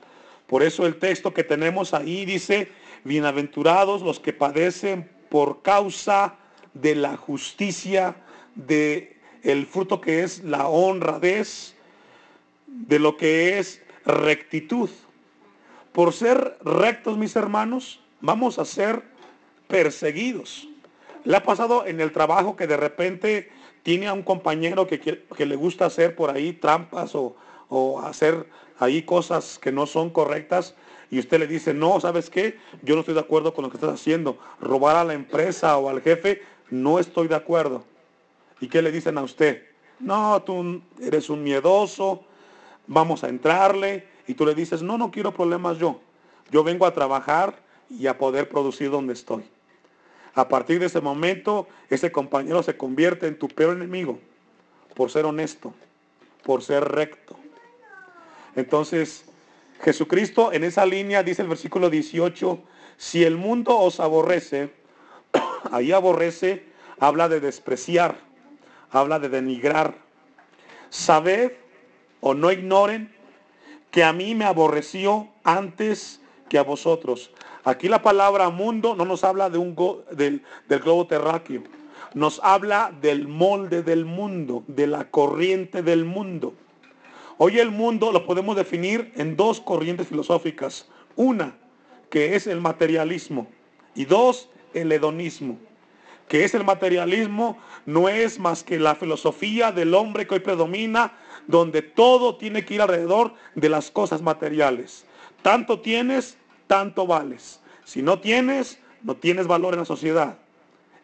Por 0.48 0.64
eso 0.64 0.86
el 0.86 1.00
texto 1.00 1.34
que 1.34 1.44
tenemos 1.44 1.94
ahí 1.94 2.26
dice, 2.26 2.72
bienaventurados 3.04 4.02
los 4.02 4.20
que 4.20 4.34
padecen 4.34 5.10
por 5.30 5.62
causa 5.62 6.36
de 6.74 6.96
la 6.96 7.18
justicia, 7.18 8.16
de 8.56 9.20
el 9.44 9.66
fruto 9.66 10.02
que 10.02 10.24
es 10.24 10.44
la 10.44 10.68
honradez, 10.68 11.76
de 12.68 13.00
lo 13.00 13.18
que 13.18 13.60
es 13.60 13.82
rectitud. 14.06 14.90
Por 15.92 16.14
ser 16.14 16.58
rectos, 16.64 17.18
mis 17.18 17.36
hermanos, 17.36 18.00
vamos 18.22 18.58
a 18.58 18.66
ser 18.66 19.04
perseguidos. 19.68 20.68
Le 21.24 21.38
ha 21.38 21.44
pasado 21.44 21.86
en 21.86 22.02
el 22.02 22.12
trabajo 22.12 22.56
que 22.56 22.68
de 22.68 22.78
repente 22.78 23.52
tiene 23.84 24.08
a 24.08 24.14
un 24.14 24.24
compañero 24.24 24.88
que, 24.88 25.26
le 25.38 25.56
gusta 25.56 25.86
hacer 25.86 26.16
por 26.16 26.32
ahí 26.32 26.54
trampas 26.54 27.14
o, 27.16 27.36
o 27.70 28.02
hacer 28.02 28.48
ahí 28.80 29.04
cosas 29.04 29.60
que 29.60 29.72
no 29.72 29.86
son 29.86 30.10
correctas 30.10 30.76
y 31.12 31.20
usted 31.20 31.40
le 31.40 31.46
dice, 31.46 31.76
no, 31.76 32.00
¿sabes 32.00 32.32
qué? 32.32 32.58
Yo 32.82 32.96
no 32.96 33.02
estoy 33.02 33.14
de 33.14 33.20
acuerdo 33.20 33.54
con 33.54 33.64
lo 33.64 33.70
que 33.70 33.78
estás 33.78 33.94
haciendo. 33.94 34.40
Robar 34.60 34.96
a 34.96 35.04
la 35.04 35.14
empresa 35.14 35.78
o 35.78 35.88
al 35.88 36.02
jefe, 36.02 36.42
no 36.72 36.98
estoy 36.98 37.28
de 37.28 37.36
acuerdo. 37.36 37.84
¿Y 38.64 38.70
qué 38.70 38.82
le 38.82 38.94
dicen 38.94 39.18
a 39.18 39.24
usted? 39.24 39.62
No, 40.00 40.42
tú 40.42 40.82
eres 41.02 41.30
un 41.30 41.44
miedoso, 41.44 42.24
vamos 42.88 43.26
a 43.26 43.28
entrarle. 43.28 44.08
Y 44.26 44.36
tú 44.36 44.46
le 44.46 44.56
dices, 44.56 44.82
no, 44.82 44.98
no 44.98 45.12
quiero 45.12 45.34
problemas 45.34 45.80
yo. 45.80 46.00
Yo 46.50 46.64
vengo 46.64 46.86
a 46.86 46.94
trabajar 46.94 47.60
y 47.90 48.08
a 48.08 48.18
poder 48.18 48.48
producir 48.48 48.90
donde 48.90 49.12
estoy. 49.12 49.44
A 50.34 50.48
partir 50.48 50.80
de 50.80 50.86
ese 50.86 51.02
momento, 51.02 51.68
ese 51.90 52.10
compañero 52.14 52.64
se 52.64 52.78
convierte 52.78 53.28
en 53.28 53.38
tu 53.38 53.50
peor 53.50 53.76
enemigo 53.76 54.18
por 54.96 55.12
ser 55.12 55.26
honesto, 55.26 55.74
por 56.46 56.64
ser 56.64 56.86
recto. 56.86 57.36
Entonces, 58.56 59.26
Jesucristo 59.82 60.54
en 60.54 60.64
esa 60.64 60.86
línea 60.86 61.22
dice 61.22 61.42
el 61.42 61.50
versículo 61.50 61.90
18, 61.90 62.60
si 62.96 63.26
el 63.26 63.36
mundo 63.36 63.78
os 63.78 64.00
aborrece, 64.00 64.72
ahí 65.70 65.92
aborrece, 65.92 66.64
habla 66.98 67.28
de 67.28 67.42
despreciar, 67.42 68.32
habla 68.94 69.20
de 69.20 69.28
denigrar. 69.28 69.96
Sabed 70.90 71.52
o 72.22 72.34
no 72.34 72.52
ignoren 72.52 73.14
que 73.92 74.04
a 74.04 74.14
mí 74.14 74.36
me 74.36 74.46
aborreció 74.46 75.28
antes 75.44 76.22
que 76.48 76.58
a 76.58 76.64
vosotros. 76.64 77.32
Aquí 77.66 77.90
la 77.90 78.02
palabra 78.02 78.50
mundo 78.50 78.96
no 78.96 79.06
nos 79.06 79.24
habla 79.24 79.50
de 79.50 79.58
un 79.58 79.76
del, 80.12 80.44
del 80.68 80.80
globo 80.80 81.08
terráqueo, 81.08 81.64
nos 82.14 82.40
habla 82.44 82.94
del 83.02 83.28
molde 83.28 83.84
del 83.84 84.06
mundo, 84.06 84.64
de 84.68 84.88
la 84.88 85.10
corriente 85.10 85.82
del 85.82 86.06
mundo. 86.06 86.54
Hoy 87.38 87.60
el 87.60 87.72
mundo 87.72 88.12
lo 88.12 88.26
podemos 88.26 88.56
definir 88.56 89.12
en 89.16 89.36
dos 89.36 89.60
corrientes 89.60 90.08
filosóficas. 90.08 90.88
Una, 91.16 91.56
que 92.10 92.36
es 92.36 92.46
el 92.48 92.62
materialismo. 92.62 93.48
Y 93.96 94.06
dos, 94.06 94.50
el 94.74 94.92
hedonismo. 94.92 95.58
Que 96.28 96.44
es 96.44 96.54
el 96.54 96.64
materialismo, 96.64 97.58
no 97.86 98.10
es 98.10 98.40
más 98.40 98.64
que 98.64 98.80
la 98.80 98.96
filosofía 98.96 99.72
del 99.72 99.94
hombre 99.94 100.26
que 100.26 100.36
hoy 100.36 100.40
predomina, 100.40 101.14
donde 101.48 101.82
todo 101.82 102.38
tiene 102.38 102.64
que 102.66 102.76
ir 102.76 102.82
alrededor 102.82 103.34
de 103.56 103.70
las 103.70 103.92
cosas 103.92 104.22
materiales. 104.22 105.06
Tanto 105.42 105.82
tienes, 105.82 106.38
tanto 106.68 107.06
vales. 107.06 107.60
Si 107.84 108.02
no 108.02 108.20
tienes, 108.20 108.80
no 109.04 109.16
tienes 109.16 109.48
valor 109.48 109.74
en 109.74 109.82
la 109.82 109.86
sociedad. 109.86 110.38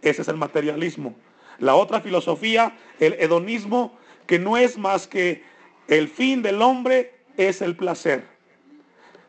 Ese 0.02 0.22
es 0.22 0.28
el 0.30 0.38
materialismo. 0.38 1.16
La 1.60 1.76
otra 1.76 2.00
filosofía, 2.00 2.78
el 3.00 3.14
hedonismo, 3.14 3.98
que 4.26 4.40
no 4.40 4.58
es 4.58 4.78
más 4.78 5.08
que 5.08 5.44
el 5.88 6.08
fin 6.08 6.42
del 6.42 6.62
hombre 6.62 7.14
es 7.36 7.62
el 7.62 7.76
placer. 7.76 8.24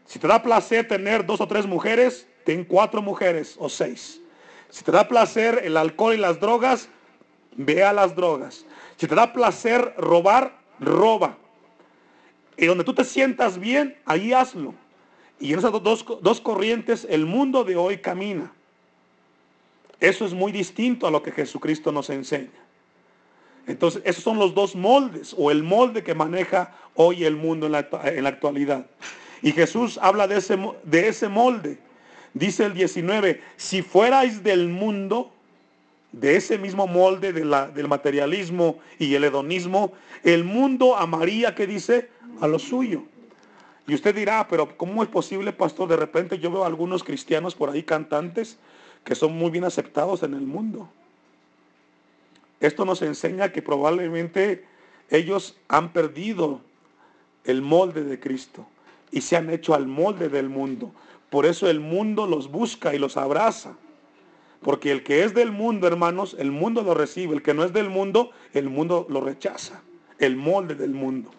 Si 0.06 0.18
te 0.18 0.28
da 0.28 0.42
placer 0.42 0.86
tener 0.86 1.24
dos 1.26 1.40
o 1.40 1.48
tres 1.48 1.66
mujeres, 1.66 2.28
ten 2.44 2.64
cuatro 2.64 3.02
mujeres 3.02 3.56
o 3.58 3.68
seis. 3.68 4.19
Si 4.70 4.84
te 4.84 4.92
da 4.92 5.08
placer 5.08 5.60
el 5.64 5.76
alcohol 5.76 6.14
y 6.14 6.18
las 6.18 6.40
drogas, 6.40 6.88
ve 7.56 7.84
a 7.84 7.92
las 7.92 8.14
drogas. 8.14 8.64
Si 8.96 9.06
te 9.06 9.14
da 9.14 9.32
placer 9.32 9.94
robar, 9.96 10.56
roba. 10.78 11.36
Y 12.56 12.66
donde 12.66 12.84
tú 12.84 12.94
te 12.94 13.04
sientas 13.04 13.58
bien, 13.58 13.96
ahí 14.04 14.32
hazlo. 14.32 14.74
Y 15.38 15.52
en 15.52 15.58
esas 15.58 15.72
dos, 15.72 16.04
dos 16.20 16.40
corrientes 16.40 17.06
el 17.08 17.26
mundo 17.26 17.64
de 17.64 17.76
hoy 17.76 17.98
camina. 17.98 18.52
Eso 19.98 20.24
es 20.24 20.32
muy 20.32 20.52
distinto 20.52 21.06
a 21.06 21.10
lo 21.10 21.22
que 21.22 21.32
Jesucristo 21.32 21.92
nos 21.92 22.08
enseña. 22.10 22.50
Entonces, 23.66 24.02
esos 24.04 24.24
son 24.24 24.38
los 24.38 24.54
dos 24.54 24.74
moldes 24.74 25.34
o 25.36 25.50
el 25.50 25.62
molde 25.62 26.02
que 26.02 26.14
maneja 26.14 26.74
hoy 26.94 27.24
el 27.24 27.36
mundo 27.36 27.66
en 27.66 27.72
la, 27.72 27.78
actualidad. 28.28 28.86
Y 29.42 29.52
Jesús 29.52 29.98
habla 30.02 30.26
de 30.26 30.38
ese, 30.38 30.58
de 30.82 31.08
ese 31.08 31.28
molde. 31.28 31.78
Dice 32.34 32.64
el 32.64 32.74
19, 32.74 33.42
si 33.56 33.82
fuerais 33.82 34.42
del 34.42 34.68
mundo, 34.68 35.32
de 36.12 36.36
ese 36.36 36.58
mismo 36.58 36.86
molde 36.86 37.32
de 37.32 37.44
la, 37.44 37.68
del 37.68 37.88
materialismo 37.88 38.78
y 38.98 39.14
el 39.14 39.24
hedonismo, 39.24 39.92
el 40.22 40.44
mundo 40.44 40.96
amaría, 40.96 41.54
que 41.54 41.66
dice? 41.66 42.08
A 42.40 42.46
lo 42.46 42.58
suyo. 42.58 43.02
Y 43.86 43.94
usted 43.94 44.14
dirá, 44.14 44.46
pero 44.48 44.76
¿cómo 44.76 45.02
es 45.02 45.08
posible, 45.08 45.52
pastor? 45.52 45.88
De 45.88 45.96
repente 45.96 46.38
yo 46.38 46.50
veo 46.50 46.64
a 46.64 46.66
algunos 46.66 47.02
cristianos 47.02 47.54
por 47.54 47.70
ahí 47.70 47.82
cantantes 47.82 48.56
que 49.04 49.14
son 49.14 49.32
muy 49.32 49.50
bien 49.50 49.64
aceptados 49.64 50.22
en 50.22 50.34
el 50.34 50.42
mundo. 50.42 50.88
Esto 52.60 52.84
nos 52.84 53.02
enseña 53.02 53.52
que 53.52 53.62
probablemente 53.62 54.64
ellos 55.08 55.56
han 55.68 55.92
perdido 55.92 56.60
el 57.44 57.62
molde 57.62 58.04
de 58.04 58.20
Cristo 58.20 58.66
y 59.10 59.22
se 59.22 59.36
han 59.36 59.50
hecho 59.50 59.74
al 59.74 59.86
molde 59.86 60.28
del 60.28 60.48
mundo. 60.48 60.92
Por 61.30 61.46
eso 61.46 61.70
el 61.70 61.80
mundo 61.80 62.26
los 62.26 62.50
busca 62.50 62.94
y 62.94 62.98
los 62.98 63.16
abraza. 63.16 63.76
Porque 64.62 64.92
el 64.92 65.02
que 65.02 65.24
es 65.24 65.32
del 65.32 65.52
mundo, 65.52 65.86
hermanos, 65.86 66.36
el 66.38 66.50
mundo 66.50 66.82
lo 66.82 66.92
recibe. 66.92 67.34
El 67.34 67.42
que 67.42 67.54
no 67.54 67.64
es 67.64 67.72
del 67.72 67.88
mundo, 67.88 68.32
el 68.52 68.68
mundo 68.68 69.06
lo 69.08 69.20
rechaza. 69.20 69.80
El 70.18 70.36
molde 70.36 70.74
del 70.74 70.90
mundo. 70.90 71.30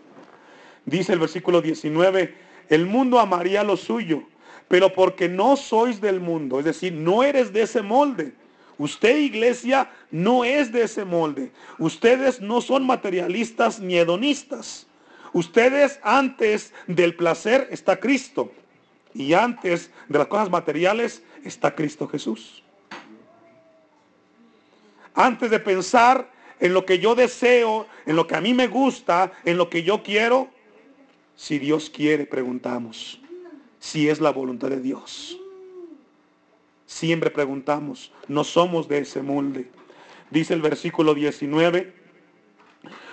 Dice 0.86 1.14
el 1.14 1.20
versículo 1.20 1.62
19, 1.62 2.34
el 2.70 2.88
mundo 2.88 3.20
amaría 3.20 3.64
lo 3.64 3.78
suyo, 3.78 4.24
pero 4.68 4.94
porque 4.94 5.30
no 5.30 5.56
sois 5.56 6.02
del 6.02 6.20
mundo, 6.20 6.58
es 6.58 6.66
decir, 6.66 6.92
no 6.92 7.22
eres 7.22 7.54
de 7.54 7.62
ese 7.62 7.84
molde, 7.84 8.34
Usted, 8.82 9.16
iglesia, 9.18 9.92
no 10.10 10.44
es 10.44 10.72
de 10.72 10.82
ese 10.82 11.06
molde. 11.06 11.52
Ustedes 11.78 12.42
no 12.42 12.62
son 12.62 12.84
materialistas 12.84 13.80
ni 13.80 13.96
hedonistas. 13.96 14.88
Ustedes 15.34 16.00
antes 16.02 16.74
del 16.88 17.16
placer 17.16 17.68
está 17.70 18.00
Cristo. 18.00 18.52
Y 19.14 19.34
antes 19.34 19.92
de 20.08 20.20
las 20.20 20.28
cosas 20.28 20.50
materiales 20.50 21.24
está 21.44 21.76
Cristo 21.76 22.08
Jesús. 22.08 22.64
Antes 25.14 25.52
de 25.52 25.60
pensar 25.60 26.32
en 26.60 26.74
lo 26.74 26.86
que 26.86 27.00
yo 27.00 27.16
deseo, 27.16 27.88
en 28.06 28.16
lo 28.16 28.28
que 28.28 28.36
a 28.36 28.42
mí 28.42 28.54
me 28.54 28.68
gusta, 28.68 29.32
en 29.44 29.58
lo 29.58 29.70
que 29.70 29.84
yo 29.84 30.04
quiero, 30.04 30.50
si 31.36 31.60
Dios 31.60 31.90
quiere, 31.90 32.26
preguntamos, 32.26 33.20
si 33.80 34.08
es 34.08 34.22
la 34.22 34.30
voluntad 34.30 34.70
de 34.70 34.80
Dios. 34.80 35.38
Siempre 36.86 37.32
preguntamos, 37.32 38.12
no 38.28 38.44
somos 38.44 38.88
de 38.88 39.00
ese 39.00 39.22
molde. 39.22 39.70
Dice 40.30 40.54
el 40.54 40.62
versículo 40.62 41.14
19, 41.14 41.94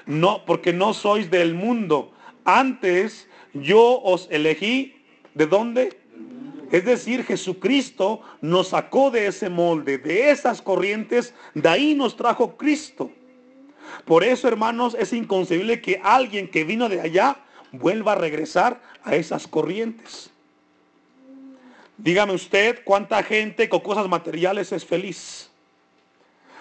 no, 0.06 0.44
porque 0.44 0.72
no 0.72 0.94
sois 0.94 1.30
del 1.30 1.54
mundo. 1.54 2.12
Antes 2.44 3.28
yo 3.54 4.00
os 4.02 4.28
elegí, 4.30 4.97
¿de 5.38 5.46
dónde? 5.46 5.96
Es 6.72 6.84
decir, 6.84 7.24
Jesucristo 7.24 8.20
nos 8.40 8.68
sacó 8.68 9.10
de 9.10 9.28
ese 9.28 9.48
molde, 9.48 9.96
de 9.96 10.30
esas 10.30 10.60
corrientes, 10.60 11.32
de 11.54 11.68
ahí 11.68 11.94
nos 11.94 12.16
trajo 12.16 12.56
Cristo. 12.56 13.10
Por 14.04 14.24
eso, 14.24 14.48
hermanos, 14.48 14.96
es 14.98 15.12
inconcebible 15.12 15.80
que 15.80 16.00
alguien 16.02 16.50
que 16.50 16.64
vino 16.64 16.88
de 16.88 17.00
allá 17.00 17.38
vuelva 17.70 18.12
a 18.12 18.16
regresar 18.16 18.82
a 19.04 19.14
esas 19.14 19.46
corrientes. 19.46 20.30
Dígame 21.96 22.34
usted 22.34 22.80
cuánta 22.84 23.22
gente 23.22 23.68
con 23.68 23.80
cosas 23.80 24.08
materiales 24.08 24.72
es 24.72 24.84
feliz. 24.84 25.50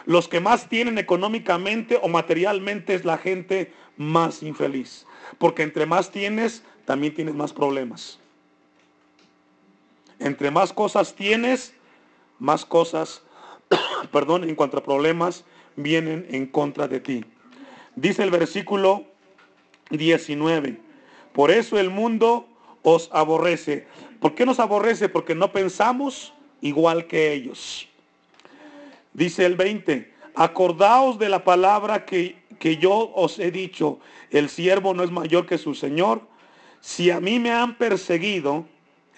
Los 0.06 0.28
que 0.28 0.40
más 0.40 0.70
tienen 0.70 1.00
económicamente 1.00 2.00
o 2.02 2.08
materialmente 2.08 2.94
es 2.94 3.04
la 3.04 3.18
gente 3.18 3.74
más 3.98 4.44
infeliz. 4.44 5.06
Porque 5.38 5.64
entre 5.64 5.86
más 5.86 6.12
tienes, 6.12 6.64
también 6.86 7.14
tienes 7.14 7.36
más 7.36 7.52
problemas. 7.52 8.20
Entre 10.20 10.52
más 10.52 10.74
cosas 10.74 11.14
tienes, 11.16 11.74
más 12.40 12.66
cosas, 12.66 13.22
perdón, 14.12 14.44
en 14.44 14.56
cuanto 14.56 14.78
a 14.78 14.84
problemas, 14.84 15.44
vienen 15.76 16.26
en 16.30 16.48
contra 16.48 16.88
de 16.88 17.00
ti. 17.00 17.26
Dice 17.96 18.24
el 18.24 18.32
versículo 18.32 19.06
19. 19.90 20.80
Por 21.34 21.52
eso 21.52 21.80
el 21.80 21.90
mundo 21.90 22.48
os 22.82 23.10
aborrece. 23.12 23.88
¿Por 24.20 24.34
qué 24.36 24.46
nos 24.46 24.60
aborrece? 24.60 25.10
Porque 25.10 25.36
no 25.36 25.52
pensamos 25.52 26.34
igual 26.62 27.08
que 27.08 27.34
ellos. 27.34 27.88
Dice 29.14 29.46
el 29.46 29.56
20, 29.56 30.14
acordaos 30.36 31.20
de 31.20 31.30
la 31.30 31.44
palabra 31.44 32.06
que, 32.06 32.38
que 32.60 32.78
yo 32.78 33.12
os 33.16 33.40
he 33.40 33.52
dicho, 33.52 34.00
el 34.30 34.50
siervo 34.50 34.94
no 34.94 35.04
es 35.04 35.12
mayor 35.12 35.46
que 35.46 35.58
su 35.58 35.74
Señor. 35.74 36.22
si 36.80 37.10
a 37.10 37.20
mí 37.20 37.40
me 37.40 37.52
han 37.52 37.78
perseguido, 37.78 38.66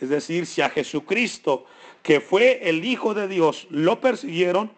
es 0.02 0.10
decir, 0.10 0.46
si 0.46 0.62
a 0.62 0.70
Jesucristo, 0.70 1.66
que 2.04 2.22
fue 2.22 2.70
el 2.70 2.86
Hijo 2.86 3.14
de 3.14 3.28
Dios, 3.28 3.68
lo 3.70 4.00
persiguieron, 4.00 4.72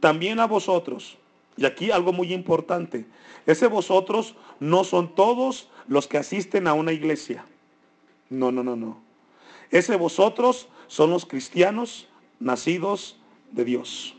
también 0.00 0.40
a 0.40 0.46
vosotros. 0.46 1.16
Y 1.56 1.64
aquí 1.64 1.90
algo 1.90 2.12
muy 2.12 2.32
importante. 2.32 3.06
Ese 3.46 3.66
vosotros 3.68 4.34
no 4.60 4.84
son 4.84 5.14
todos 5.14 5.70
los 5.86 6.08
que 6.08 6.18
asisten 6.18 6.66
a 6.66 6.74
una 6.74 6.92
iglesia. 6.92 7.44
No, 8.30 8.50
no, 8.50 8.64
no, 8.64 8.74
no. 8.74 9.00
Ese 9.70 9.96
vosotros 9.96 10.68
son 10.88 11.10
los 11.10 11.26
cristianos 11.26 12.08
nacidos 12.40 13.18
de 13.52 13.64
Dios. 13.64 14.14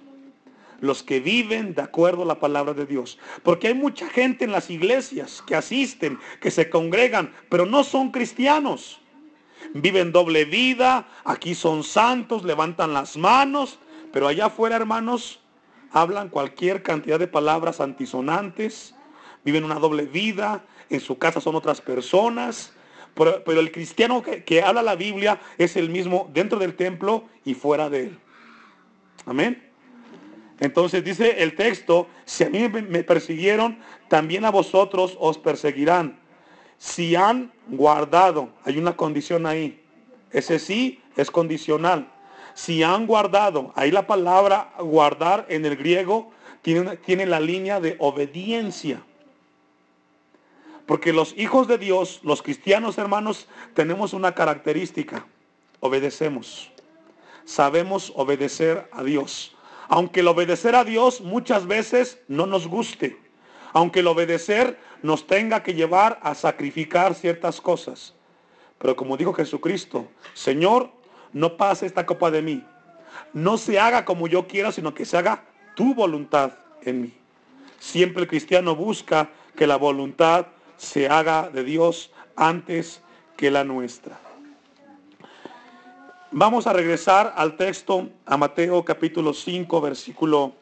Los 0.79 1.03
que 1.03 1.19
viven 1.19 1.73
de 1.73 1.81
acuerdo 1.81 2.23
a 2.23 2.25
la 2.25 2.39
palabra 2.39 2.73
de 2.73 2.85
Dios. 2.85 3.17
Porque 3.43 3.67
hay 3.67 3.73
mucha 3.73 4.07
gente 4.09 4.45
en 4.45 4.51
las 4.51 4.69
iglesias 4.69 5.43
que 5.45 5.55
asisten, 5.55 6.19
que 6.39 6.51
se 6.51 6.69
congregan, 6.69 7.33
pero 7.49 7.65
no 7.65 7.83
son 7.83 8.11
cristianos. 8.11 8.99
Viven 9.73 10.11
doble 10.11 10.45
vida, 10.45 11.07
aquí 11.23 11.55
son 11.55 11.83
santos, 11.83 12.43
levantan 12.43 12.93
las 12.93 13.17
manos, 13.17 13.79
pero 14.11 14.27
allá 14.27 14.45
afuera, 14.45 14.75
hermanos, 14.75 15.39
hablan 15.91 16.29
cualquier 16.29 16.83
cantidad 16.83 17.19
de 17.19 17.27
palabras 17.27 17.81
antisonantes, 17.81 18.95
viven 19.43 19.63
una 19.63 19.75
doble 19.75 20.05
vida, 20.05 20.63
en 20.89 20.99
su 20.99 21.17
casa 21.17 21.41
son 21.41 21.55
otras 21.55 21.81
personas, 21.81 22.73
pero, 23.15 23.59
el 23.59 23.71
cristiano 23.71 24.21
que, 24.21 24.61
habla 24.61 24.83
la 24.83 24.95
Biblia 24.95 25.39
es 25.57 25.77
el 25.77 25.89
mismo 25.89 26.29
dentro 26.33 26.59
del 26.59 26.75
templo 26.75 27.23
y 27.45 27.53
fuera 27.53 27.89
de 27.89 28.03
él. 28.03 28.19
Amén. 29.25 29.63
Entonces 30.59 31.03
dice 31.03 31.41
el 31.41 31.55
texto, 31.55 32.07
si 32.25 32.43
a 32.43 32.49
mí 32.49 32.67
me 32.67 33.03
persiguieron, 33.03 33.79
también 34.09 34.45
a 34.45 34.51
vosotros 34.51 35.17
os 35.19 35.37
perseguirán. 35.37 36.19
Si 36.77 37.15
han 37.15 37.51
guardado, 37.67 38.49
hay 38.63 38.77
una 38.77 38.95
condición 38.95 39.45
ahí. 39.45 39.81
Ese 40.31 40.59
sí 40.59 41.01
es 41.15 41.31
condicional. 41.31 42.11
Si 42.53 42.83
han 42.83 43.07
guardado, 43.07 43.71
ahí 43.75 43.91
la 43.91 44.07
palabra 44.07 44.73
guardar 44.79 45.45
en 45.49 45.65
el 45.65 45.75
griego 45.75 46.31
tiene, 46.61 46.97
tiene 46.97 47.25
la 47.25 47.39
línea 47.39 47.79
de 47.79 47.95
obediencia. 47.99 49.01
Porque 50.85 51.13
los 51.13 51.33
hijos 51.37 51.67
de 51.67 51.77
Dios, 51.77 52.19
los 52.23 52.41
cristianos 52.41 52.97
hermanos, 52.97 53.47
tenemos 53.73 54.13
una 54.13 54.33
característica. 54.33 55.25
Obedecemos. 55.79 56.71
Sabemos 57.43 58.13
obedecer 58.15 58.87
a 58.91 59.03
Dios. 59.03 59.55
Aunque 59.87 60.21
el 60.21 60.27
obedecer 60.27 60.75
a 60.75 60.83
Dios 60.83 61.21
muchas 61.21 61.67
veces 61.67 62.19
no 62.27 62.45
nos 62.45 62.67
guste. 62.67 63.17
Aunque 63.73 63.99
el 63.99 64.07
obedecer 64.07 64.79
nos 65.05 65.27
tenga 65.27 65.61
que 65.61 65.75
llevar 65.75 66.19
a 66.23 66.33
sacrificar 66.33 67.13
ciertas 67.13 67.61
cosas. 67.61 68.15
Pero 68.79 68.95
como 68.95 69.17
dijo 69.17 69.33
Jesucristo, 69.33 70.07
Señor, 70.33 70.89
no 71.31 71.57
pase 71.57 71.85
esta 71.85 72.07
copa 72.07 72.31
de 72.31 72.41
mí. 72.41 72.63
No 73.31 73.57
se 73.57 73.79
haga 73.79 74.03
como 74.03 74.27
yo 74.27 74.47
quiera, 74.47 74.71
sino 74.71 74.95
que 74.95 75.05
se 75.05 75.15
haga 75.15 75.43
tu 75.75 75.93
voluntad 75.93 76.53
en 76.81 77.03
mí. 77.03 77.13
Siempre 77.77 78.23
el 78.23 78.27
cristiano 78.27 78.75
busca 78.75 79.29
que 79.55 79.67
la 79.67 79.75
voluntad 79.75 80.47
se 80.75 81.07
haga 81.07 81.49
de 81.49 81.63
Dios 81.63 82.11
antes 82.35 83.01
que 83.37 83.51
la 83.51 83.63
nuestra. 83.63 84.19
Vamos 86.31 86.65
a 86.65 86.73
regresar 86.73 87.31
al 87.37 87.57
texto, 87.57 88.09
a 88.25 88.37
Mateo 88.37 88.83
capítulo 88.83 89.33
5, 89.33 89.81
versículo 89.81 90.53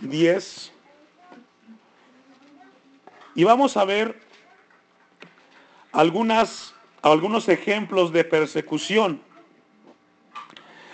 10. 0.00 0.72
Y 3.36 3.44
vamos 3.44 3.76
a 3.76 3.84
ver 3.84 4.18
algunos 5.92 7.48
ejemplos 7.48 8.10
de 8.12 8.24
persecución. 8.24 9.20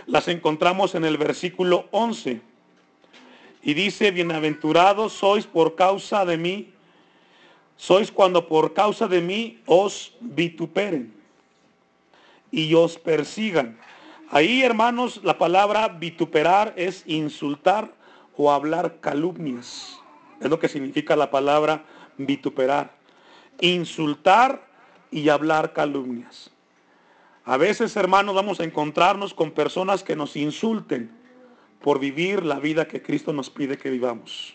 Las 0.07 0.29
encontramos 0.29 0.95
en 0.95 1.05
el 1.05 1.17
versículo 1.17 1.87
11. 1.93 2.41
Y 3.63 3.75
dice, 3.75 4.11
bienaventurados 4.11 5.13
sois 5.13 5.47
por 5.47 5.77
causa 5.77 6.25
de 6.27 6.37
mí 6.37 6.73
sois 7.77 8.13
cuando 8.13 8.47
por 8.47 8.75
causa 8.75 9.09
de 9.09 9.21
mí 9.21 9.61
os 9.67 10.15
vituperen 10.21 11.13
y 12.53 12.75
os 12.75 12.97
persigan. 12.97 13.77
Ahí, 14.31 14.63
hermanos, 14.63 15.21
la 15.25 15.37
palabra 15.37 15.89
vituperar 15.89 16.75
es 16.77 17.03
insultar 17.07 17.93
o 18.37 18.53
hablar 18.53 19.01
calumnias. 19.01 19.99
Es 20.41 20.49
lo 20.49 20.61
que 20.61 20.69
significa 20.69 21.17
la 21.17 21.31
palabra 21.31 21.85
vituperar. 22.17 22.93
Insultar 23.61 24.67
y 25.11 25.29
hablar 25.29 25.73
calumnias. 25.73 26.51
A 27.45 27.57
veces, 27.57 27.97
hermanos, 27.97 28.35
vamos 28.35 28.61
a 28.61 28.65
encontrarnos 28.65 29.35
con 29.35 29.51
personas 29.51 30.03
que 30.03 30.17
nos 30.17 30.37
insulten 30.37 31.11
por 31.81 31.99
vivir 31.99 32.45
la 32.45 32.61
vida 32.61 32.87
que 32.87 33.03
Cristo 33.03 33.33
nos 33.33 33.51
pide 33.51 33.77
que 33.77 33.91
vivamos. 33.91 34.55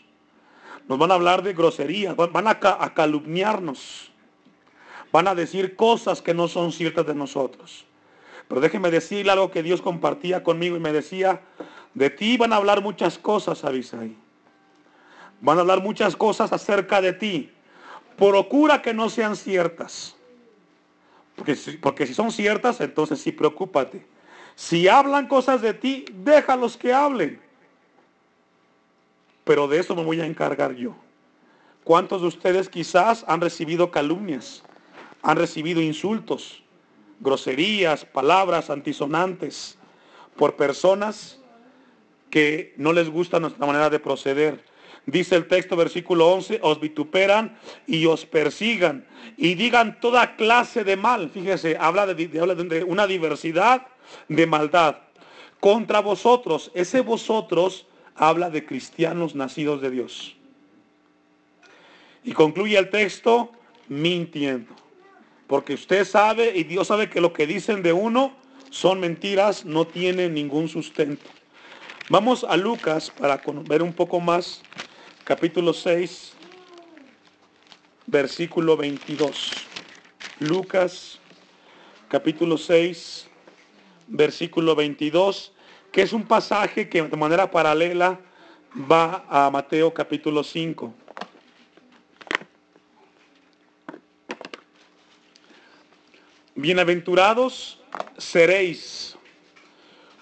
Nos 0.88 0.98
van 0.98 1.12
a 1.12 1.16
hablar 1.16 1.44
de 1.44 1.54
groserías, 1.54 2.16
van 2.16 2.48
a, 2.48 2.60
calumniarnos. 2.94 4.10
Van 5.12 5.28
a 5.28 5.36
decir 5.36 5.76
cosas 5.76 6.22
que 6.22 6.34
no 6.34 6.48
son 6.48 6.72
ciertas 6.72 7.06
de 7.06 7.14
nosotros. 7.14 7.86
Pero 8.48 8.62
déjeme 8.62 8.90
decirle 8.90 9.34
algo 9.34 9.52
que 9.52 9.64
Dios 9.64 9.82
compartía 9.82 10.44
conmigo 10.44 10.78
y 10.78 10.80
me 10.80 10.94
decía, 10.94 11.42
de 11.94 12.10
ti 12.10 12.38
van 12.38 12.54
a 12.54 12.56
hablar 12.56 12.82
muchas 12.82 13.18
cosas, 13.18 13.66
Abisai. 13.66 14.16
Van 15.42 15.58
a 15.58 15.62
hablar 15.62 15.82
muchas 15.82 16.16
cosas 16.16 16.52
acerca 16.52 17.02
de 17.02 17.14
ti. 17.14 17.52
Procura 18.18 18.82
que 18.82 18.94
no 18.94 19.10
sean 19.10 19.36
ciertas. 19.36 20.16
Porque, 21.36 21.56
porque 21.82 22.08
si 22.08 22.14
son 22.14 22.32
ciertas, 22.32 22.82
entonces 22.82 23.20
sí 23.20 23.32
preocúpate. 23.32 24.06
Si 24.56 24.88
hablan 24.88 25.28
cosas 25.28 25.62
de 25.62 25.74
ti, 25.74 26.06
déjalos 26.12 26.78
que 26.78 26.92
hablen 26.92 27.48
pero 29.48 29.68
de 29.70 29.80
eso 29.80 29.96
me 29.96 30.04
voy 30.04 30.20
a 30.20 30.26
encargar 30.26 30.76
yo. 30.76 30.94
¿Cuántos 31.86 32.22
de 32.22 32.28
ustedes 32.28 32.68
quizás 32.68 33.24
han 33.30 33.40
recibido 33.40 33.90
calumnias, 33.90 34.62
han 35.24 35.38
recibido 35.38 35.82
insultos, 35.82 36.62
groserías, 37.22 38.04
palabras 38.04 38.70
antisonantes 38.70 39.80
por 40.36 40.58
personas 40.58 41.40
que 42.30 42.74
no 42.76 42.92
les 42.92 43.10
gusta 43.10 43.40
nuestra 43.40 43.66
manera 43.66 43.90
de 43.90 44.00
proceder? 44.00 44.62
Dice 45.08 45.38
el 45.38 45.48
texto, 45.48 45.78
versículo 45.78 46.28
11, 46.28 46.60
os 46.62 46.82
vituperan 46.82 47.58
y 47.88 48.06
os 48.06 48.26
persigan 48.26 49.08
y 49.38 49.56
digan 49.56 50.02
toda 50.02 50.36
clase 50.36 50.84
de 50.84 50.98
mal. 50.98 51.30
Fíjese, 51.30 51.78
habla 51.80 52.06
de, 52.06 52.40
habla 52.42 52.56
de 52.56 52.84
una 52.84 53.08
diversidad 53.08 53.88
de 54.28 54.46
maldad 54.46 54.98
contra 55.62 56.02
vosotros. 56.02 56.72
Ese 56.74 57.00
vosotros 57.00 57.88
habla 58.16 58.50
de 58.50 58.66
cristianos 58.66 59.34
nacidos 59.34 59.82
de 59.82 59.92
Dios. 59.92 60.36
Y 62.26 62.34
concluye 62.34 62.78
el 62.78 62.90
texto 62.90 63.54
mintiendo. 63.88 64.76
Porque 65.48 65.76
usted 65.76 66.04
sabe 66.04 66.52
y 66.54 66.66
Dios 66.66 66.88
sabe 66.88 67.10
que 67.10 67.22
lo 67.22 67.32
que 67.32 67.48
dicen 67.48 67.82
de 67.82 67.94
uno 67.94 68.34
son 68.70 69.00
mentiras, 69.00 69.64
no 69.64 69.88
tienen 69.88 70.34
ningún 70.34 70.68
sustento. 70.68 71.26
Vamos 72.10 72.46
a 72.48 72.56
Lucas 72.56 73.12
para 73.12 73.42
ver 73.68 73.82
un 73.82 73.92
poco 73.92 74.22
más, 74.22 74.62
capítulo 75.28 75.74
6, 75.74 76.32
versículo 78.06 78.78
22. 78.78 79.52
Lucas, 80.40 81.20
capítulo 82.08 82.58
6, 82.58 83.28
versículo 84.08 84.74
22 84.74 85.52
que 85.92 86.04
es 86.04 86.14
un 86.14 86.24
pasaje 86.24 86.88
que 86.88 87.02
de 87.02 87.18
manera 87.18 87.52
paralela 87.52 88.22
va 88.90 89.26
a 89.28 89.50
Mateo 89.50 89.94
capítulo 89.94 90.46
5. 90.46 90.94
Bienaventurados 96.56 97.82
seréis 98.18 99.18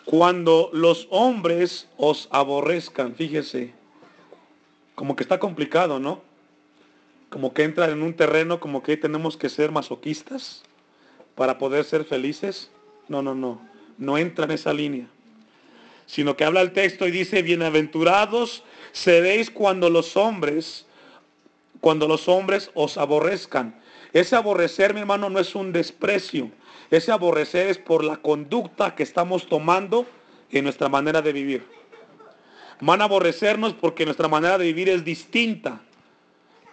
cuando 0.03 0.71
los 0.73 1.07
hombres 1.11 1.87
os 1.95 2.27
aborrezcan. 2.31 3.13
Fíjese, 3.13 3.84
como 4.95 5.15
que 5.15 5.23
está 5.23 5.39
complicado, 5.39 5.99
¿no? 5.99 6.21
Como 7.29 7.53
que 7.53 7.63
entra 7.63 7.89
en 7.89 8.01
un 8.01 8.13
terreno 8.13 8.59
como 8.59 8.81
que 8.81 8.97
tenemos 8.97 9.37
que 9.37 9.49
ser 9.49 9.71
masoquistas 9.71 10.63
para 11.35 11.57
poder 11.57 11.85
ser 11.85 12.05
felices. 12.05 12.71
No, 13.07 13.21
no, 13.21 13.35
no. 13.35 13.61
No 13.97 14.17
entra 14.17 14.45
en 14.45 14.51
esa 14.51 14.73
línea 14.73 15.07
sino 16.05 16.37
que 16.37 16.43
habla 16.43 16.61
el 16.61 16.71
texto 16.71 17.07
y 17.07 17.11
dice, 17.11 17.41
bienaventurados 17.41 18.63
seréis 18.91 19.49
cuando 19.49 19.89
los 19.89 20.15
hombres, 20.15 20.85
cuando 21.81 22.07
los 22.07 22.27
hombres 22.27 22.71
os 22.73 22.97
aborrezcan. 22.97 23.75
Ese 24.13 24.35
aborrecer, 24.35 24.93
mi 24.93 25.01
hermano, 25.01 25.29
no 25.29 25.39
es 25.39 25.55
un 25.55 25.73
desprecio. 25.73 26.49
Ese 26.89 27.11
aborrecer 27.11 27.67
es 27.67 27.77
por 27.77 28.03
la 28.03 28.17
conducta 28.17 28.95
que 28.95 29.03
estamos 29.03 29.47
tomando 29.47 30.05
en 30.51 30.63
nuestra 30.63 30.87
manera 30.87 31.21
de 31.21 31.33
vivir. 31.33 31.74
Van 32.81 33.01
a 33.01 33.05
aborrecernos 33.05 33.73
porque 33.73 34.05
nuestra 34.05 34.27
manera 34.27 34.57
de 34.57 34.65
vivir 34.65 34.89
es 34.89 35.03
distinta. 35.03 35.81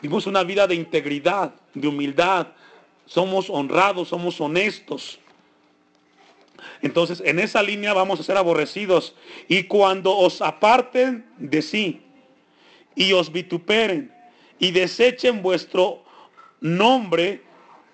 Vivimos 0.01 0.27
una 0.27 0.43
vida 0.43 0.67
de 0.67 0.75
integridad, 0.75 1.55
de 1.75 1.87
humildad, 1.87 2.49
somos 3.07 3.49
honrados, 3.49 4.09
somos 4.09 4.41
honestos. 4.41 5.19
Entonces, 6.81 7.23
en 7.25 7.39
esa 7.39 7.63
línea 7.63 7.93
vamos 7.93 8.19
a 8.19 8.25
ser 8.25 8.37
aborrecidos. 8.37 9.15
Y 9.49 9.65
cuando 9.65 10.17
os 10.17 10.43
aparten 10.43 11.25
de 11.39 11.63
sí 11.63 12.03
y 12.95 13.13
os 13.13 13.31
vituperen 13.31 14.13
y 14.59 14.73
desechen 14.73 15.43
vuestro 15.43 16.05
nombre 16.61 17.43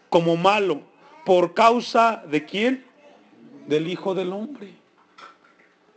como 0.08 0.36
malo, 0.36 0.82
por 1.24 1.52
causa 1.52 2.22
de 2.30 2.44
quién? 2.44 2.84
Del 3.66 3.88
Hijo 3.88 4.14
del 4.14 4.32
Hombre. 4.32 4.72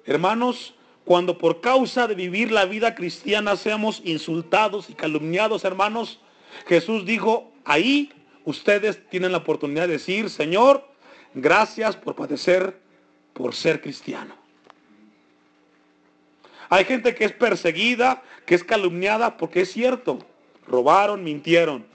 Hermanos, 0.05 0.75
cuando 1.05 1.37
por 1.37 1.61
causa 1.61 2.07
de 2.07 2.15
vivir 2.15 2.51
la 2.51 2.65
vida 2.65 2.95
cristiana 2.95 3.55
seamos 3.55 4.01
insultados 4.05 4.89
y 4.89 4.93
calumniados, 4.93 5.65
hermanos, 5.65 6.19
Jesús 6.67 7.05
dijo, 7.05 7.51
ahí 7.65 8.11
ustedes 8.45 9.07
tienen 9.09 9.31
la 9.31 9.39
oportunidad 9.39 9.87
de 9.87 9.93
decir, 9.93 10.29
Señor, 10.29 10.87
gracias 11.33 11.95
por 11.95 12.15
padecer 12.15 12.79
por 13.33 13.55
ser 13.55 13.81
cristiano. 13.81 14.35
Hay 16.69 16.85
gente 16.85 17.15
que 17.15 17.25
es 17.25 17.33
perseguida, 17.33 18.23
que 18.45 18.55
es 18.55 18.63
calumniada, 18.63 19.37
porque 19.37 19.61
es 19.61 19.71
cierto, 19.71 20.19
robaron, 20.67 21.23
mintieron. 21.23 21.85